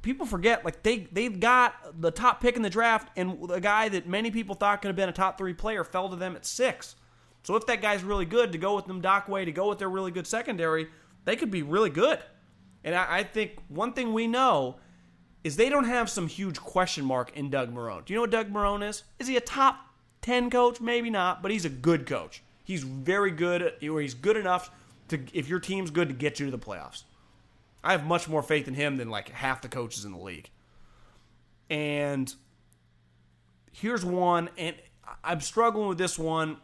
people 0.06 0.26
forget 0.28 0.64
like 0.64 0.84
they 0.84 1.08
they've 1.12 1.40
got 1.40 1.74
the 2.00 2.12
top 2.12 2.40
pick 2.40 2.56
in 2.56 2.62
the 2.62 2.70
draft 2.70 3.10
and 3.18 3.50
a 3.50 3.60
guy 3.60 3.90
that 3.90 4.08
many 4.08 4.30
people 4.30 4.54
thought 4.54 4.82
could 4.82 4.88
have 4.88 4.96
been 4.96 5.10
a 5.10 5.12
top 5.12 5.36
three 5.36 5.54
player 5.54 5.84
fell 5.84 6.10
to 6.10 6.16
them 6.16 6.36
at 6.36 6.46
six. 6.46 6.96
So 7.42 7.56
if 7.56 7.66
that 7.66 7.82
guy's 7.82 8.04
really 8.04 8.26
good 8.26 8.52
to 8.52 8.58
go 8.58 8.76
with 8.76 8.86
them 8.86 9.02
Doc 9.02 9.28
Way 9.28 9.46
to 9.46 9.52
go 9.52 9.68
with 9.68 9.80
their 9.80 9.90
really 9.90 10.12
good 10.12 10.28
secondary, 10.28 10.88
they 11.26 11.36
could 11.36 11.52
be 11.52 11.64
really 11.64 11.90
good. 11.90 12.20
And 12.84 12.96
I, 12.96 13.18
I 13.18 13.24
think 13.24 13.58
one 13.68 13.94
thing 13.94 14.14
we 14.14 14.28
know 14.28 14.78
is 15.44 15.58
they 15.58 15.70
don't 15.70 15.86
have 15.86 16.10
some 16.10 16.28
huge 16.28 16.60
question 16.60 17.06
mark 17.06 17.36
in 17.36 17.50
Doug 17.50 17.74
Marrone. 17.74 18.06
Do 18.06 18.14
you 18.14 18.18
know 18.18 18.22
what 18.22 18.32
Doug 18.32 18.52
Marrone 18.52 18.88
is? 18.88 19.04
Is 19.20 19.28
he 19.28 19.38
a 19.38 19.42
top 19.42 19.78
ten 20.22 20.50
coach? 20.50 20.82
Maybe 20.82 21.10
not, 21.10 21.42
but 21.42 21.52
he's 21.52 21.66
a 21.66 21.70
good 21.70 22.06
coach. 22.06 22.42
He's 22.64 22.84
very 22.84 23.32
good, 23.32 23.74
or 23.84 24.02
he's 24.02 24.16
good 24.16 24.38
enough 24.38 24.72
to 25.10 25.20
if 25.34 25.48
your 25.48 25.60
team's 25.60 25.92
good 25.92 26.08
to 26.08 26.16
get 26.16 26.40
you 26.40 26.48
to 26.48 26.52
the 26.52 26.58
playoffs. 26.58 27.04
I 27.84 27.92
have 27.92 28.06
much 28.06 28.28
more 28.28 28.42
faith 28.42 28.68
in 28.68 28.74
him 28.74 28.98
than 28.98 29.10
like 29.10 29.30
half 29.30 29.62
the 29.62 29.68
coaches 29.68 30.06
in 30.06 30.12
the 30.12 30.18
league. 30.18 30.50
And 31.70 32.34
here's 33.72 34.04
one, 34.04 34.50
and 34.58 34.76
I'm 35.24 35.42
struggling 35.42 35.88
with 35.88 36.00
this 36.00 36.18
one 36.18 36.58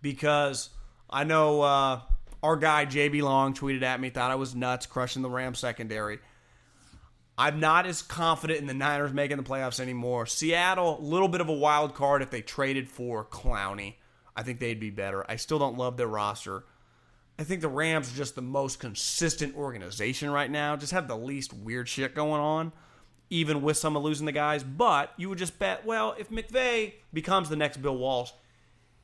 because 0.00 0.70
I 1.10 1.24
know 1.24 1.62
uh, 1.62 2.00
our 2.42 2.56
guy 2.56 2.86
JB 2.86 3.22
Long 3.22 3.54
tweeted 3.54 3.82
at 3.82 4.00
me, 4.00 4.10
thought 4.10 4.30
I 4.30 4.36
was 4.36 4.54
nuts 4.54 4.86
crushing 4.86 5.22
the 5.22 5.30
Rams 5.30 5.58
secondary. 5.58 6.18
I'm 7.36 7.60
not 7.60 7.86
as 7.86 8.02
confident 8.02 8.60
in 8.60 8.66
the 8.66 8.74
Niners 8.74 9.12
making 9.12 9.36
the 9.36 9.44
playoffs 9.44 9.78
anymore. 9.78 10.26
Seattle, 10.26 10.98
a 10.98 11.02
little 11.02 11.28
bit 11.28 11.40
of 11.40 11.48
a 11.48 11.52
wild 11.52 11.94
card 11.94 12.20
if 12.20 12.30
they 12.30 12.42
traded 12.42 12.88
for 12.88 13.24
Clowney. 13.24 13.94
I 14.34 14.42
think 14.42 14.58
they'd 14.58 14.80
be 14.80 14.90
better. 14.90 15.24
I 15.28 15.36
still 15.36 15.58
don't 15.58 15.78
love 15.78 15.96
their 15.96 16.08
roster. 16.08 16.64
I 17.38 17.44
think 17.44 17.60
the 17.60 17.68
Rams 17.68 18.12
are 18.12 18.16
just 18.16 18.34
the 18.34 18.42
most 18.42 18.80
consistent 18.80 19.56
organization 19.56 20.30
right 20.30 20.50
now. 20.50 20.74
Just 20.74 20.92
have 20.92 21.06
the 21.06 21.16
least 21.16 21.52
weird 21.52 21.88
shit 21.88 22.16
going 22.16 22.40
on, 22.40 22.72
even 23.30 23.62
with 23.62 23.76
some 23.76 23.96
of 23.96 24.02
losing 24.02 24.26
the 24.26 24.32
guys. 24.32 24.64
But 24.64 25.12
you 25.16 25.28
would 25.28 25.38
just 25.38 25.60
bet, 25.60 25.86
well, 25.86 26.16
if 26.18 26.30
McVay 26.30 26.94
becomes 27.12 27.48
the 27.48 27.56
next 27.56 27.76
Bill 27.76 27.96
Walsh, 27.96 28.32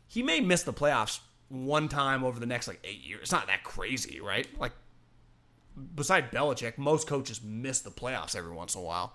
he 0.09 0.25
may 0.25 0.41
miss 0.41 0.64
the 0.64 0.73
playoffs 0.73 1.21
one 1.55 1.89
time 1.89 2.25
over 2.25 2.41
the 2.41 2.47
next 2.47 2.69
like 2.69 2.81
eight 2.85 3.05
years. 3.05 3.23
It's 3.23 3.33
not 3.33 3.47
that 3.47 3.65
crazy, 3.65 4.21
right? 4.21 4.47
Like, 4.59 4.73
beside 5.95 6.31
Belichick, 6.31 6.79
most 6.79 7.07
coaches 7.07 7.41
miss 7.43 7.81
the 7.81 7.91
playoffs 7.91 8.37
every 8.37 8.53
once 8.53 8.75
in 8.75 8.81
a 8.81 8.85
while. 8.85 9.15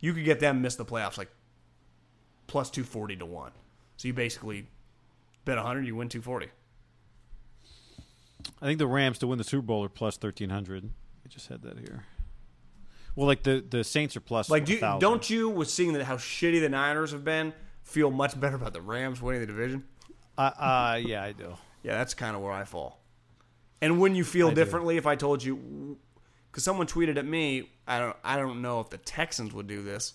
You 0.00 0.12
could 0.14 0.24
get 0.24 0.40
them 0.40 0.62
miss 0.62 0.76
the 0.76 0.84
playoffs 0.84 1.18
like 1.18 1.30
plus 2.46 2.70
two 2.70 2.84
forty 2.84 3.16
to 3.16 3.26
one. 3.26 3.52
So 3.96 4.08
you 4.08 4.14
basically 4.14 4.66
bet 5.44 5.58
hundred, 5.58 5.86
you 5.86 5.96
win 5.96 6.08
two 6.08 6.22
forty. 6.22 6.48
I 8.60 8.66
think 8.66 8.78
the 8.78 8.86
Rams 8.86 9.18
to 9.18 9.26
win 9.26 9.38
the 9.38 9.44
Super 9.44 9.62
Bowl 9.62 9.84
are 9.84 9.88
plus 9.88 10.16
thirteen 10.16 10.50
hundred. 10.50 10.90
I 11.24 11.28
just 11.28 11.48
had 11.48 11.62
that 11.62 11.78
here. 11.78 12.04
Well, 13.14 13.26
like 13.26 13.42
the 13.42 13.64
the 13.68 13.84
Saints 13.84 14.16
are 14.16 14.20
plus 14.20 14.50
Like, 14.50 14.64
do 14.64 14.74
you, 14.74 14.80
don't 14.98 15.28
you, 15.28 15.48
with 15.48 15.70
seeing 15.70 15.92
that 15.92 16.04
how 16.04 16.16
shitty 16.16 16.60
the 16.60 16.68
Niners 16.68 17.12
have 17.12 17.24
been, 17.24 17.52
feel 17.82 18.10
much 18.10 18.38
better 18.40 18.56
about 18.56 18.72
the 18.72 18.80
Rams 18.80 19.22
winning 19.22 19.40
the 19.40 19.46
division? 19.46 19.84
Uh, 20.36 20.50
uh, 20.58 21.00
yeah, 21.00 21.22
I 21.22 21.32
do. 21.32 21.54
Yeah, 21.82 21.98
that's 21.98 22.14
kind 22.14 22.36
of 22.36 22.42
where 22.42 22.52
I 22.52 22.64
fall. 22.64 23.00
And 23.80 23.98
wouldn't 24.00 24.16
you 24.16 24.24
feel 24.24 24.48
I 24.48 24.50
do. 24.50 24.56
differently 24.56 24.96
if 24.96 25.06
I 25.06 25.16
told 25.16 25.42
you? 25.42 25.98
Because 26.50 26.62
someone 26.64 26.86
tweeted 26.86 27.16
at 27.16 27.26
me, 27.26 27.70
I 27.86 27.98
don't, 27.98 28.16
I 28.22 28.36
don't 28.36 28.62
know 28.62 28.80
if 28.80 28.90
the 28.90 28.98
Texans 28.98 29.52
would 29.52 29.66
do 29.66 29.82
this, 29.82 30.14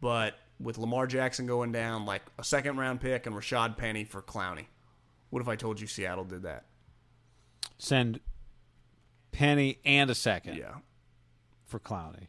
but 0.00 0.34
with 0.60 0.76
Lamar 0.76 1.06
Jackson 1.06 1.46
going 1.46 1.72
down, 1.72 2.04
like 2.04 2.22
a 2.38 2.44
second 2.44 2.76
round 2.76 3.00
pick 3.00 3.26
and 3.26 3.34
Rashaad 3.34 3.76
Penny 3.76 4.04
for 4.04 4.20
Clowney, 4.20 4.66
what 5.30 5.40
if 5.40 5.48
I 5.48 5.56
told 5.56 5.80
you 5.80 5.86
Seattle 5.86 6.24
did 6.24 6.42
that? 6.42 6.64
Send 7.78 8.20
Penny 9.30 9.78
and 9.84 10.10
a 10.10 10.14
second 10.14 10.56
Yeah, 10.56 10.74
for 11.64 11.78
Clowney. 11.78 12.26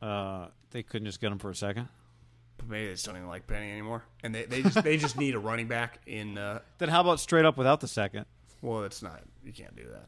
Uh, 0.00 0.48
they 0.70 0.82
couldn't 0.82 1.06
just 1.06 1.20
get 1.20 1.32
him 1.32 1.38
for 1.38 1.50
a 1.50 1.54
second. 1.54 1.88
Maybe 2.68 2.86
they 2.86 2.92
just 2.92 3.06
don't 3.06 3.16
even 3.16 3.28
like 3.28 3.46
Penny 3.46 3.70
anymore, 3.70 4.04
and 4.22 4.34
they, 4.34 4.44
they 4.44 4.62
just 4.62 4.82
they 4.82 4.96
just 4.96 5.16
need 5.18 5.34
a 5.34 5.38
running 5.38 5.68
back 5.68 6.00
in. 6.06 6.36
Uh, 6.38 6.60
Then 6.78 6.88
how 6.88 7.00
about 7.00 7.20
straight 7.20 7.44
up 7.44 7.56
without 7.56 7.80
the 7.80 7.88
second? 7.88 8.26
well, 8.62 8.82
it's 8.84 9.02
not 9.02 9.22
you 9.44 9.52
can't 9.52 9.76
do 9.76 9.84
that. 9.84 10.06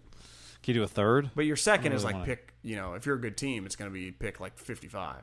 Can 0.62 0.75
you 0.75 0.81
do 0.81 0.85
a 0.85 0.88
third? 0.88 1.31
But 1.37 1.45
your 1.47 1.57
second 1.57 1.93
is 1.93 2.03
really 2.03 2.05
like 2.05 2.15
wanna- 2.15 2.27
pick. 2.27 2.55
You 2.62 2.77
know, 2.77 2.95
if 2.95 3.07
you're 3.07 3.15
a 3.17 3.21
good 3.21 3.37
team, 3.37 3.65
it's 3.67 3.77
going 3.77 3.88
to 3.91 3.95
be 3.95 4.11
pick 4.11 4.41
like 4.41 4.59
55. 4.59 5.23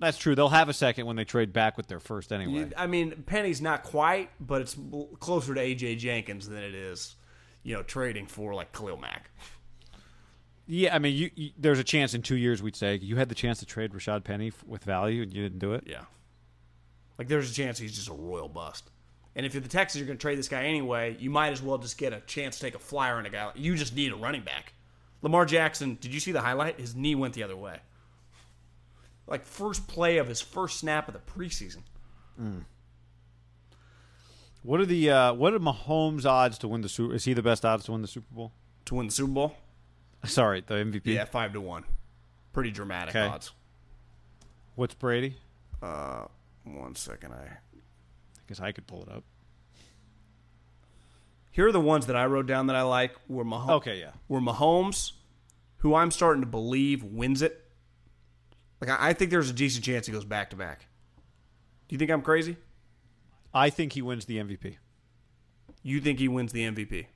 That's 0.00 0.16
true. 0.16 0.34
They'll 0.34 0.48
have 0.48 0.68
a 0.70 0.72
second 0.72 1.04
when 1.06 1.16
they 1.16 1.24
trade 1.24 1.52
back 1.52 1.76
with 1.76 1.86
their 1.88 2.00
first 2.00 2.32
anyway. 2.32 2.52
You- 2.60 2.72
I 2.76 2.86
mean, 2.86 3.24
Penny's 3.26 3.60
not 3.60 3.82
quite, 3.82 4.30
but 4.40 4.62
it's 4.62 4.76
l- 4.92 5.08
closer 5.20 5.54
to 5.54 5.60
AJ 5.60 5.98
Jenkins 5.98 6.48
than 6.48 6.62
it 6.62 6.74
is, 6.74 7.16
you 7.62 7.74
know, 7.74 7.82
trading 7.82 8.26
for 8.26 8.54
like 8.54 8.72
Khalil 8.72 8.96
Mack. 8.96 9.30
Yeah, 10.66 10.94
I 10.94 10.98
mean, 10.98 11.14
you, 11.16 11.30
you, 11.34 11.50
there's 11.58 11.78
a 11.78 11.84
chance 11.84 12.12
in 12.14 12.22
two 12.22 12.36
years 12.36 12.62
we'd 12.62 12.76
say 12.76 12.96
you 12.96 13.16
had 13.16 13.28
the 13.28 13.34
chance 13.34 13.58
to 13.60 13.66
trade 13.66 13.92
Rashaad 13.92 14.24
Penny 14.24 14.48
f- 14.48 14.62
with 14.66 14.84
value 14.84 15.22
and 15.22 15.32
you 15.32 15.42
didn't 15.42 15.58
do 15.60 15.72
it. 15.74 15.84
Yeah, 15.86 16.02
like 17.18 17.28
there's 17.28 17.50
a 17.50 17.54
chance 17.54 17.78
he's 17.78 17.94
just 17.96 18.08
a 18.08 18.12
royal 18.14 18.48
bust. 18.48 18.90
And 19.36 19.44
if 19.44 19.54
you're 19.54 19.60
the 19.60 19.68
Texans, 19.68 20.00
you're 20.00 20.06
going 20.06 20.18
to 20.18 20.22
trade 20.22 20.38
this 20.38 20.48
guy 20.48 20.64
anyway. 20.64 21.16
You 21.20 21.30
might 21.30 21.52
as 21.52 21.62
well 21.62 21.78
just 21.78 21.96
get 21.98 22.12
a 22.12 22.20
chance 22.20 22.56
to 22.56 22.62
take 22.62 22.74
a 22.74 22.78
flyer 22.78 23.16
on 23.16 23.26
a 23.26 23.30
guy. 23.30 23.50
You 23.54 23.76
just 23.76 23.94
need 23.94 24.10
a 24.12 24.16
running 24.16 24.42
back. 24.42 24.72
Lamar 25.22 25.44
Jackson. 25.44 25.96
Did 26.00 26.12
you 26.14 26.20
see 26.20 26.32
the 26.32 26.40
highlight? 26.40 26.80
His 26.80 26.96
knee 26.96 27.14
went 27.14 27.34
the 27.34 27.42
other 27.44 27.56
way. 27.56 27.78
Like 29.26 29.44
first 29.44 29.86
play 29.86 30.16
of 30.18 30.26
his 30.26 30.40
first 30.40 30.78
snap 30.80 31.06
of 31.08 31.14
the 31.14 31.20
preseason. 31.20 31.82
What 34.62 34.80
are 34.80 34.86
the 34.86 35.10
uh, 35.10 35.32
what 35.34 35.54
are 35.54 35.58
Mahomes' 35.60 36.24
odds 36.24 36.58
to 36.58 36.68
win 36.68 36.80
the 36.82 36.88
Super? 36.88 37.14
Is 37.14 37.24
he 37.24 37.32
the 37.32 37.42
best 37.42 37.64
odds 37.64 37.84
to 37.84 37.92
win 37.92 38.02
the 38.02 38.08
Super 38.08 38.32
Bowl? 38.34 38.52
to 38.86 38.94
win 38.94 39.06
the 39.06 39.12
Super 39.12 39.32
Bowl. 39.32 39.56
Sorry, 40.24 40.62
the 40.66 40.74
MVP. 40.74 41.02
Yeah, 41.04 41.24
five 41.26 41.52
to 41.52 41.60
one. 41.60 41.84
Pretty 42.52 42.70
dramatic 42.70 43.14
Okay. 43.14 43.26
odds. 43.26 43.52
What's 44.74 44.94
Brady? 44.94 45.36
Uh, 45.82 46.24
one 46.76 46.94
second. 46.94 47.32
I 47.32 47.44
I 47.44 48.40
guess 48.48 48.60
I 48.60 48.72
could 48.72 48.86
pull 48.86 49.02
it 49.02 49.08
up. 49.10 49.24
here 51.50 51.66
are 51.68 51.72
the 51.72 51.80
ones 51.80 52.06
that 52.06 52.16
I 52.16 52.26
wrote 52.26 52.46
down 52.46 52.66
that 52.68 52.76
I 52.76 52.82
like. 52.82 53.14
Were 53.28 53.44
Mahomes? 53.44 53.70
Okay, 53.70 54.00
yeah. 54.00 54.12
Were 54.28 54.40
Mahomes, 54.40 55.12
who 55.78 55.94
I'm 55.94 56.10
starting 56.10 56.42
to 56.42 56.46
believe 56.48 57.02
wins 57.04 57.42
it. 57.42 57.64
Like 58.80 58.90
I, 58.90 59.08
I 59.10 59.12
think 59.12 59.30
there's 59.30 59.50
a 59.50 59.54
decent 59.54 59.84
chance 59.84 60.06
he 60.06 60.12
goes 60.12 60.24
back 60.24 60.50
to 60.50 60.56
back. 60.56 60.86
Do 61.88 61.94
you 61.94 61.98
think 61.98 62.10
I'm 62.10 62.22
crazy? 62.22 62.56
I 63.52 63.70
think 63.70 63.92
he 63.94 64.02
wins 64.02 64.26
the 64.26 64.36
MVP. 64.38 64.76
You 65.82 66.00
think 66.00 66.18
he 66.18 66.28
wins 66.28 66.52
the 66.52 66.62
MVP? 66.62 67.06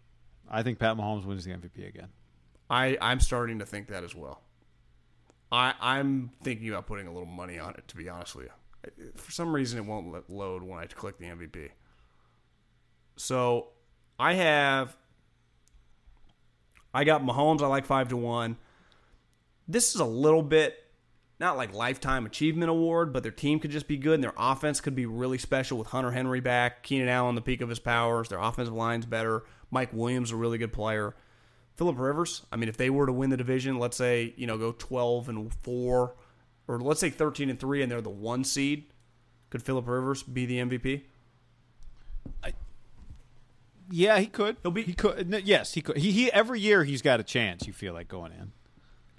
I 0.50 0.62
think 0.62 0.78
Pat 0.78 0.96
Mahomes 0.96 1.24
wins 1.24 1.44
the 1.44 1.52
MVP 1.52 1.86
again. 1.88 2.08
I 2.68 2.96
I'm 3.00 3.20
starting 3.20 3.58
to 3.60 3.66
think 3.66 3.88
that 3.88 4.02
as 4.04 4.14
well. 4.14 4.42
I 5.50 5.74
I'm 5.80 6.30
thinking 6.42 6.68
about 6.68 6.86
putting 6.86 7.06
a 7.06 7.12
little 7.12 7.26
money 7.26 7.58
on 7.58 7.74
it. 7.74 7.86
To 7.88 7.96
be 7.96 8.08
honest 8.08 8.34
with 8.34 8.46
you, 8.46 8.52
For 9.16 9.30
some 9.30 9.54
reason, 9.54 9.78
it 9.78 9.84
won't 9.84 10.30
load 10.30 10.62
when 10.62 10.78
I 10.78 10.86
click 10.86 11.18
the 11.18 11.26
MVP. 11.26 11.70
So 13.16 13.68
I 14.18 14.34
have. 14.34 14.96
I 16.94 17.04
got 17.04 17.24
Mahomes. 17.24 17.62
I 17.62 17.66
like 17.66 17.86
five 17.86 18.08
to 18.08 18.16
one. 18.16 18.56
This 19.68 19.94
is 19.94 20.00
a 20.00 20.04
little 20.04 20.42
bit 20.42 20.76
not 21.42 21.56
like 21.56 21.74
lifetime 21.74 22.24
achievement 22.24 22.70
award, 22.70 23.12
but 23.12 23.24
their 23.24 23.32
team 23.32 23.58
could 23.58 23.72
just 23.72 23.88
be 23.88 23.96
good 23.96 24.14
and 24.14 24.22
their 24.22 24.34
offense 24.36 24.80
could 24.80 24.94
be 24.94 25.06
really 25.06 25.38
special 25.38 25.76
with 25.76 25.88
Hunter 25.88 26.12
Henry 26.12 26.38
back, 26.38 26.84
Keenan 26.84 27.08
Allen 27.08 27.34
the 27.34 27.40
peak 27.40 27.60
of 27.60 27.68
his 27.68 27.80
powers, 27.80 28.28
their 28.28 28.38
offensive 28.38 28.72
line's 28.72 29.06
better, 29.06 29.42
Mike 29.68 29.92
Williams 29.92 30.30
a 30.30 30.36
really 30.36 30.56
good 30.56 30.72
player. 30.72 31.16
Philip 31.76 31.98
Rivers, 31.98 32.42
I 32.52 32.56
mean 32.56 32.68
if 32.68 32.76
they 32.76 32.90
were 32.90 33.06
to 33.06 33.12
win 33.12 33.30
the 33.30 33.36
division, 33.36 33.80
let's 33.80 33.96
say, 33.96 34.34
you 34.36 34.46
know, 34.46 34.56
go 34.56 34.70
12 34.70 35.28
and 35.28 35.52
4 35.52 36.14
or 36.68 36.78
let's 36.80 37.00
say 37.00 37.10
13 37.10 37.50
and 37.50 37.58
3 37.58 37.82
and 37.82 37.90
they're 37.90 38.00
the 38.00 38.10
1 38.10 38.44
seed, 38.44 38.84
could 39.50 39.62
Philip 39.62 39.86
Rivers 39.88 40.22
be 40.22 40.46
the 40.46 40.58
MVP? 40.58 41.02
Yeah, 43.90 44.18
he 44.20 44.26
could. 44.26 44.56
He'll 44.62 44.70
be- 44.70 44.84
He 44.84 44.94
could. 44.94 45.28
no, 45.28 45.36
yes, 45.36 45.74
he 45.74 45.82
could. 45.82 45.98
He, 45.98 46.12
he 46.12 46.32
every 46.32 46.58
year 46.60 46.84
he's 46.84 47.02
got 47.02 47.20
a 47.20 47.22
chance. 47.22 47.66
You 47.66 47.72
feel 47.74 47.92
like 47.92 48.08
going 48.08 48.32
in. 48.32 48.52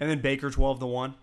And 0.00 0.10
then 0.10 0.20
Baker 0.20 0.50
12 0.50 0.80
to 0.80 0.86
1. 0.86 1.14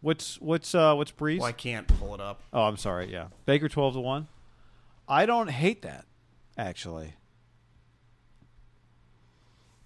What's 0.00 0.40
what's 0.40 0.74
uh 0.76 0.94
what's 0.94 1.10
Brees? 1.10 1.38
Well, 1.40 1.48
I 1.48 1.52
can't 1.52 1.86
pull 1.88 2.14
it 2.14 2.20
up. 2.20 2.40
oh, 2.52 2.62
I'm 2.62 2.76
sorry. 2.76 3.10
Yeah, 3.12 3.26
Baker 3.46 3.68
twelve 3.68 3.94
to 3.94 4.00
one. 4.00 4.28
I 5.08 5.26
don't 5.26 5.50
hate 5.50 5.82
that 5.82 6.04
actually. 6.56 7.14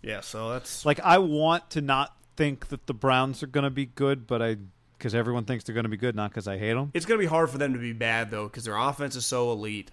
Yeah, 0.02 0.20
so 0.20 0.50
that's 0.50 0.84
Like 0.84 1.00
I 1.00 1.16
want 1.16 1.70
to 1.70 1.80
not 1.80 2.14
think 2.36 2.68
that 2.68 2.86
the 2.86 2.94
Browns 2.94 3.42
are 3.42 3.46
going 3.48 3.64
to 3.64 3.70
be 3.70 3.86
good, 3.86 4.26
but 4.26 4.42
I 4.42 4.56
because 4.98 5.14
everyone 5.16 5.44
thinks 5.44 5.64
they're 5.64 5.74
going 5.74 5.84
to 5.84 5.88
be 5.90 5.96
good, 5.96 6.14
not 6.14 6.30
because 6.30 6.46
I 6.46 6.58
hate 6.58 6.74
them. 6.74 6.92
It's 6.94 7.06
going 7.06 7.18
to 7.18 7.22
be 7.22 7.28
hard 7.28 7.50
for 7.50 7.58
them 7.58 7.72
to 7.72 7.78
be 7.78 7.92
bad 7.92 8.30
though, 8.30 8.44
because 8.44 8.64
their 8.64 8.76
offense 8.76 9.16
is 9.16 9.26
so 9.26 9.50
elite. 9.50 9.90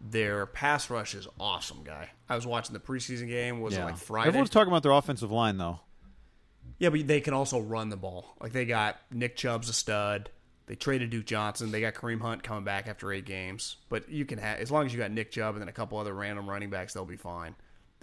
Their 0.00 0.46
pass 0.46 0.90
rush 0.90 1.14
is 1.14 1.28
awesome, 1.38 1.84
guy. 1.84 2.10
I 2.28 2.34
was 2.34 2.46
watching 2.46 2.72
the 2.72 2.80
preseason 2.80 3.28
game. 3.28 3.60
Was 3.60 3.76
it 3.76 3.80
like 3.84 3.96
Friday? 3.96 4.28
Everyone's 4.28 4.50
talking 4.50 4.72
about 4.72 4.82
their 4.82 4.92
offensive 4.92 5.30
line 5.30 5.58
though. 5.58 5.80
yeah, 6.78 6.88
but 6.88 7.06
they 7.06 7.20
can 7.20 7.34
also 7.34 7.60
run 7.60 7.88
the 7.90 7.96
ball. 7.96 8.34
Like 8.40 8.52
they 8.52 8.64
got 8.64 8.98
Nick 9.12 9.36
Chubb's 9.36 9.68
a 9.68 9.72
stud. 9.72 10.30
They 10.66 10.74
traded 10.76 11.10
Duke 11.10 11.26
Johnson. 11.26 11.70
They 11.70 11.80
got 11.80 11.94
Kareem 11.94 12.20
Hunt 12.20 12.42
coming 12.42 12.64
back 12.64 12.88
after 12.88 13.12
eight 13.12 13.26
games. 13.26 13.76
But 13.88 14.08
you 14.08 14.24
can 14.24 14.38
have 14.38 14.58
as 14.58 14.70
long 14.70 14.86
as 14.86 14.92
you 14.92 14.98
got 14.98 15.10
Nick 15.10 15.30
Chubb 15.30 15.54
and 15.54 15.60
then 15.62 15.68
a 15.68 15.72
couple 15.72 15.98
other 15.98 16.14
random 16.14 16.48
running 16.48 16.70
backs, 16.70 16.94
they'll 16.94 17.04
be 17.04 17.16
fine. 17.16 17.54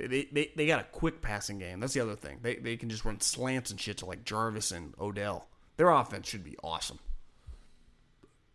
They 0.07 0.27
they, 0.31 0.51
they, 0.55 0.65
got 0.65 0.79
a 0.79 0.85
quick 0.85 1.21
passing 1.21 1.59
game. 1.59 1.79
That's 1.79 1.93
the 1.93 1.99
other 2.01 2.15
thing. 2.15 2.39
They 2.41 2.55
they 2.55 2.77
can 2.77 2.89
just 2.89 3.05
run 3.05 3.19
slants 3.19 3.71
and 3.71 3.79
shit 3.79 3.97
to 3.97 4.05
like 4.05 4.23
Jarvis 4.23 4.71
and 4.71 4.93
Odell. 4.99 5.47
Their 5.77 5.89
offense 5.89 6.27
should 6.27 6.43
be 6.43 6.57
awesome. 6.63 6.99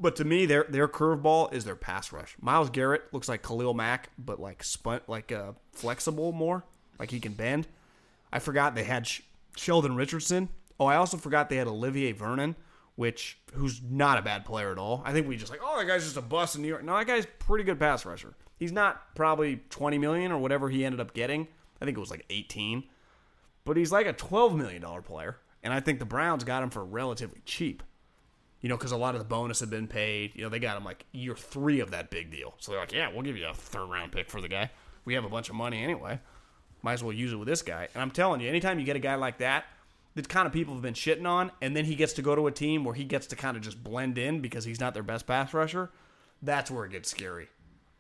But 0.01 0.17
to 0.17 0.25
me, 0.25 0.47
their 0.47 0.65
their 0.69 0.89
curveball 0.89 1.53
is 1.53 1.65
their 1.65 1.77
pass 1.77 2.13
rush. 2.13 2.37
Myles 2.41 2.71
Garrett 2.71 3.13
looks 3.13 3.29
like 3.29 3.43
Khalil 3.43 3.75
Mack, 3.75 4.11
but 4.19 4.41
like 4.41 4.65
spun 4.65 5.01
like 5.07 5.33
uh, 5.33 5.53
flexible 5.73 6.33
more, 6.33 6.65
like 6.99 7.11
he 7.11 7.21
can 7.21 7.33
bend. 7.33 7.69
I 8.33 8.41
forgot 8.41 8.75
they 8.75 8.85
had 8.85 9.07
Sh- 9.07 9.21
Sheldon 9.57 9.95
Richardson. 9.95 10.49
Oh, 10.81 10.87
I 10.87 10.97
also 10.97 11.17
forgot 11.17 11.49
they 11.49 11.57
had 11.57 11.69
Olivier 11.69 12.13
Vernon, 12.13 12.57
which 12.97 13.39
who's 13.53 13.81
not 13.83 14.19
a 14.19 14.23
bad 14.23 14.45
player 14.45 14.71
at 14.71 14.79
all. 14.79 15.03
I 15.05 15.13
think 15.13 15.27
we 15.27 15.37
just 15.37 15.51
like, 15.51 15.61
oh, 15.63 15.79
that 15.79 15.87
guy's 15.87 16.05
just 16.05 16.17
a 16.17 16.23
bust 16.23 16.57
in 16.57 16.63
New 16.63 16.69
York. 16.69 16.85
No, 16.85 16.97
that 16.97 17.07
guy's 17.07 17.27
pretty 17.39 17.65
good 17.65 17.79
pass 17.79 18.05
rusher. 18.05 18.35
He's 18.59 18.73
not 18.73 19.15
probably 19.15 19.61
twenty 19.71 19.99
million 19.99 20.33
or 20.33 20.39
whatever 20.39 20.71
he 20.71 20.85
ended 20.85 21.01
up 21.01 21.15
getting. 21.15 21.49
I 21.81 21.85
think 21.85 21.97
it 21.97 22.01
was 22.01 22.11
like 22.11 22.25
eighteen, 22.31 22.85
but 23.65 23.77
he's 23.77 23.93
like 23.93 24.07
a 24.07 24.13
twelve 24.13 24.57
million 24.57 24.83
dollar 24.83 25.03
player, 25.03 25.39
and 25.63 25.73
I 25.73 25.81
think 25.81 25.99
the 25.99 26.05
Browns 26.05 26.45
got 26.45 26.63
him 26.63 26.71
for 26.71 26.85
relatively 26.85 27.41
cheap 27.45 27.83
you 28.65 28.71
know, 28.71 28.79
because 28.79 28.93
a 28.93 28.97
lot 28.97 29.15
of 29.15 29.19
the 29.19 29.27
bonus 29.27 29.61
had 29.61 29.69
been 29.69 29.87
paid. 29.87 30.33
You 30.35 30.43
know, 30.43 30.49
they 30.49 30.59
got 30.59 30.79
him 30.79 30.87
like 30.87 31.05
year 31.13 31.35
three 31.35 31.81
of 31.81 31.91
that 31.91 32.09
big 32.09 32.31
deal. 32.31 32.55
So 32.57 32.73
they're 32.73 32.81
like, 32.81 32.95
yeah, 32.95 33.11
we'll 33.13 33.21
give 33.21 33.37
you 33.37 33.47
a 33.47 33.53
third 33.53 33.91
round 33.91 34.11
pick 34.11 34.31
for 34.31 34.41
the 34.41 34.49
guy. 34.49 34.71
We 35.05 35.13
have 35.13 35.27
a 35.27 35.29
bunch 35.29 35.51
of 35.51 35.55
money 35.55 35.83
anyway. 35.85 36.19
Might 36.81 36.95
as 36.95 37.05
well 37.05 37.13
use 37.13 37.35
it 37.35 37.37
with 37.37 37.47
this 37.47 37.61
guy. 37.61 37.89
And 37.93 38.01
I'm 38.01 38.11
telling 38.11 38.41
you, 38.41 38.49
anytime 38.49 38.79
you 38.79 38.87
get 38.87 38.97
a 38.97 39.01
guy 39.01 39.17
like 39.17 39.37
that, 39.37 39.67
the 40.15 40.23
kind 40.23 40.47
of 40.47 40.53
people 40.53 40.75
have 40.75 40.83
been 40.83 40.95
shitting 40.95 41.27
on, 41.27 41.51
and 41.61 41.77
then 41.77 41.85
he 41.85 41.95
gets 41.95 42.13
to 42.15 42.23
go 42.23 42.35
to 42.35 42.47
a 42.47 42.53
team 42.53 42.85
where 42.85 42.95
he 42.95 43.05
gets 43.05 43.27
to 43.29 43.37
kind 43.37 43.57
of 43.57 43.63
just 43.63 43.83
blend 43.83 44.17
in 44.19 44.41
because 44.41 44.65
he's 44.65 44.81
not 44.81 44.95
their 44.95 45.03
best 45.03 45.27
pass 45.27 45.53
rusher, 45.53 45.91
that's 46.43 46.71
where 46.71 46.85
it 46.85 46.93
gets 46.93 47.11
scary. 47.11 47.49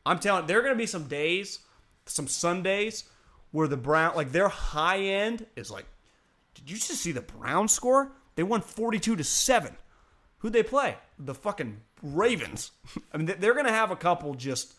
I'm 0.07 0.19
telling 0.19 0.47
there 0.47 0.59
are 0.59 0.63
going 0.63 0.75
to 0.75 0.79
be 0.79 0.87
some 0.87 1.05
days, 1.05 1.61
some 2.07 2.29
Sundays, 2.29 3.05
where 3.51 3.69
the 3.69 3.77
Brown, 3.77 4.15
like 4.15 4.33
their 4.33 4.49
high 4.49 5.01
end 5.01 5.47
is 5.57 5.71
like, 5.71 5.87
did 6.55 6.71
you 6.71 6.77
just 6.77 7.01
see 7.01 7.13
the 7.13 7.21
Brown 7.21 7.69
score? 7.69 8.13
They 8.37 8.43
won 8.43 8.61
42 8.61 9.17
to 9.17 9.25
7. 9.25 9.77
Who'd 10.39 10.53
they 10.53 10.63
play? 10.63 10.97
The 11.19 11.35
fucking 11.35 11.81
Ravens. 12.03 12.71
I 13.13 13.17
mean, 13.17 13.35
they're 13.39 13.55
going 13.55 13.67
to 13.67 13.73
have 13.73 13.91
a 13.91 13.97
couple 13.97 14.35
just 14.35 14.75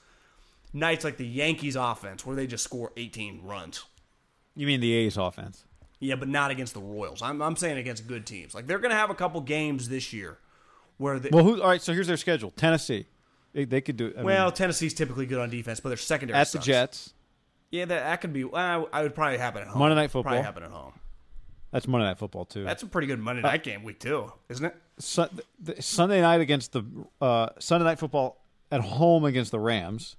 nights 0.74 1.04
like 1.04 1.18
the 1.18 1.26
Yankees 1.26 1.76
offense 1.76 2.26
where 2.26 2.36
they 2.36 2.48
just 2.48 2.64
score 2.64 2.92
18 2.96 3.42
runs. 3.44 3.84
You 4.56 4.68
mean 4.68 4.80
the 4.80 4.94
A's 4.94 5.18
offense? 5.18 5.65
Yeah, 6.00 6.16
but 6.16 6.28
not 6.28 6.52
against 6.52 6.74
the 6.74 6.82
Royals. 6.82 7.22
I'm, 7.22 7.42
I'm 7.42 7.56
saying 7.56 7.78
against 7.78 8.08
good 8.08 8.26
teams. 8.26 8.54
Like 8.54 8.68
they're 8.68 8.80
going 8.80 8.92
to 8.92 8.98
have 8.98 9.10
a 9.10 9.16
couple 9.16 9.42
games 9.42 9.90
this 9.90 10.12
year 10.14 10.38
where 10.98 11.20
they, 11.20 11.30
Well, 11.32 11.44
who? 11.44 11.62
All 11.62 11.70
right, 11.70 11.82
so 11.82 11.94
here's 11.94 12.08
their 12.08 12.18
schedule: 12.18 12.52
Tennessee. 12.52 13.08
They, 13.54 13.66
they 13.66 13.82
could 13.82 13.96
do. 13.96 14.14
I 14.18 14.24
well, 14.24 14.46
mean, 14.48 14.54
Tennessee's 14.54 14.94
typically 14.94 15.26
good 15.26 15.40
on 15.40 15.50
defense, 15.50 15.80
but 15.80 15.90
their 15.90 15.98
secondary 15.98 16.38
at 16.38 16.52
the. 16.52 16.60
Jets. 16.60 17.14
Yeah, 17.72 17.86
that, 17.86 18.04
that 18.04 18.22
could 18.22 18.34
be. 18.34 18.44
Well, 18.44 18.90
I 18.92 19.02
would 19.02 19.16
probably 19.16 19.38
happen 19.38 19.62
at 19.62 19.68
home. 19.70 19.80
Monday 19.80 19.96
Night 19.96 20.12
Football. 20.12 20.34
Probably 20.34 20.44
happen 20.44 20.64
at 20.64 20.72
home. 20.72 20.94
That's 21.72 21.88
Monday 21.88 22.06
Night 22.08 22.18
Football 22.18 22.46
too. 22.46 22.64
That's 22.64 22.84
a 22.84 22.88
pretty 22.88 23.08
good 23.08 23.20
Monday 23.20 23.42
night 23.42 23.64
game 23.64 23.84
week 23.84 24.00
too, 24.00 24.32
isn't 24.50 24.66
it? 24.66 24.76
The, 24.98 25.82
Sunday 25.82 26.22
night 26.22 26.40
against 26.40 26.72
the 26.72 26.84
uh, 27.20 27.50
Sunday 27.60 27.86
Night 27.86 28.00
Football 28.00 28.42
at 28.72 28.82
home 28.82 29.26
against 29.26 29.52
the 29.52 29.60
Rams. 29.60 30.16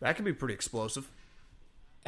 That 0.00 0.16
could 0.16 0.24
be 0.24 0.32
pretty 0.32 0.54
explosive. 0.54 1.10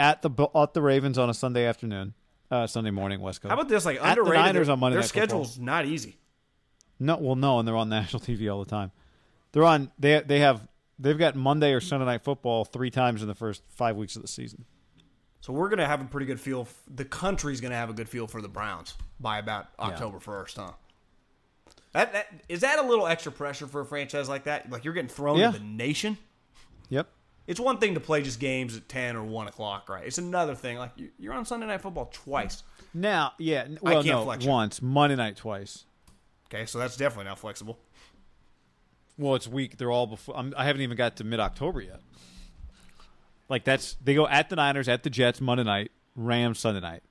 At 0.01 0.23
the 0.23 0.31
at 0.55 0.73
the 0.73 0.81
Ravens 0.81 1.19
on 1.19 1.29
a 1.29 1.35
Sunday 1.35 1.67
afternoon, 1.67 2.15
uh, 2.51 2.67
Sunday 2.67 2.91
morning 2.91 3.21
West 3.21 3.43
Coast. 3.43 3.51
How 3.51 3.55
about 3.55 3.69
this? 3.69 3.85
Like 3.85 4.03
At 4.03 4.17
the. 4.17 4.23
Niners 4.25 4.69
on 4.71 4.79
Monday 4.81 4.95
Their 4.95 5.03
Night 5.03 5.09
Football. 5.11 5.45
schedule's 5.45 5.59
not 5.59 5.85
easy. 5.85 6.17
No, 6.99 7.19
well, 7.19 7.37
no, 7.37 7.59
and 7.59 7.69
they're 7.69 7.77
on 7.77 7.89
national 8.01 8.21
TV 8.21 8.51
all 8.51 8.65
the 8.65 8.71
time. 8.71 8.93
They're 9.53 9.65
on. 9.65 9.91
They 9.99 10.21
they 10.21 10.39
have 10.41 10.67
they've 10.99 11.19
got 11.19 11.37
Monday 11.37 11.73
or 11.73 11.81
Sunday 11.81 12.07
Night 12.07 12.23
Football 12.25 12.65
three 12.65 12.91
times 12.91 13.21
in 13.21 13.29
the 13.29 13.35
first 13.35 13.63
five 13.69 13.95
weeks 13.97 14.17
of 14.17 14.23
the 14.23 14.29
season. 14.29 14.65
So 15.43 15.53
we're 15.53 15.69
gonna 15.69 15.87
have 15.87 16.01
a 16.01 16.05
pretty 16.05 16.25
good 16.27 16.41
feel. 16.41 16.67
The 16.95 17.05
country's 17.05 17.61
gonna 17.61 17.75
have 17.77 17.91
a 17.91 17.95
good 17.95 18.09
feel 18.09 18.27
for 18.27 18.41
the 18.41 18.49
Browns 18.49 18.95
by 19.21 19.39
about 19.39 19.67
October 19.79 20.19
first, 20.19 20.57
huh? 20.57 20.73
That, 21.93 22.13
that 22.15 22.27
is 22.49 22.61
that 22.61 22.79
a 22.79 22.83
little 22.83 23.07
extra 23.07 23.33
pressure 23.33 23.67
for 23.67 23.83
a 23.83 23.85
franchise 23.87 24.29
like 24.31 24.45
that? 24.45 24.71
Like 24.71 24.85
you're 24.85 24.95
getting 24.95 25.09
thrown 25.11 25.39
Yeah. 25.39 25.51
to 25.51 25.59
the 25.59 25.65
nation. 25.65 26.17
Yep. 26.89 27.09
It's 27.47 27.59
one 27.59 27.79
thing 27.79 27.95
to 27.95 28.01
play 28.01 28.23
just 28.23 28.39
games 28.39 28.77
at 28.77 28.89
ten 28.89 29.17
or 29.17 29.25
one 29.25 29.49
o'clock, 29.49 29.89
right? 29.89 30.07
It's 30.07 30.19
another 30.19 30.55
thing. 30.55 30.79
Like 30.79 30.93
you- 30.97 31.11
you're 31.19 31.33
on 31.35 31.45
Sunday 31.45 31.67
Night 31.67 31.81
Football 31.81 32.09
twice. 32.13 32.63
Now, 32.95 33.33
yeah. 33.39 33.67
Well, 33.81 34.03
no, 34.03 34.25
flex 34.25 34.45
you. 34.45 34.51
once 34.51 34.81
Monday 34.83 35.17
night 35.17 35.37
twice. 35.37 35.85
Okay, 36.53 36.67
so 36.67 36.79
that's 36.79 36.97
definitely 36.97 37.27
not 37.27 37.39
flexible. 37.39 37.79
Well, 39.19 39.35
it's 39.35 39.47
week. 39.49 39.77
They're 39.79 39.91
all 39.91 40.07
before. 40.07 40.37
I'm, 40.37 40.55
I 40.57 40.65
haven't 40.65 40.83
even 40.83 40.97
got 40.97 41.17
to 41.17 41.25
mid 41.25 41.41
October 41.41 41.81
yet. 41.81 42.01
Like 43.49 43.65
that's 43.65 43.95
they 44.03 44.15
go 44.15 44.27
at 44.29 44.49
the 44.49 44.57
Niners, 44.57 44.89
at 44.89 45.03
the 45.03 45.11
Jets 45.11 45.41
Monday 45.41 45.65
night, 45.65 45.91
Rams 46.15 46.59
Sunday 46.61 46.81
night. 46.81 47.03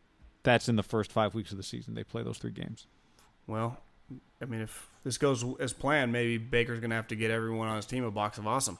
That's 0.44 0.70
in 0.70 0.78
the 0.78 0.84
first 0.84 1.12
five 1.12 1.36
weeks 1.36 1.52
of 1.52 1.58
the 1.58 1.64
season. 1.64 1.94
They 1.96 2.04
play 2.04 2.24
those 2.24 2.38
three 2.38 2.52
games. 2.52 2.88
Well, 3.46 3.78
I 4.42 4.46
mean, 4.46 4.62
if 4.62 4.90
this 5.04 5.18
goes 5.18 5.44
as 5.60 5.74
planned, 5.74 6.14
maybe 6.14 6.38
Baker's 6.38 6.80
gonna 6.80 6.96
have 6.96 7.08
to 7.10 7.16
get 7.16 7.30
everyone 7.30 7.68
on 7.68 7.76
his 7.76 7.86
team 7.86 8.04
a 8.06 8.12
box 8.12 8.38
of 8.38 8.48
awesome. 8.48 8.80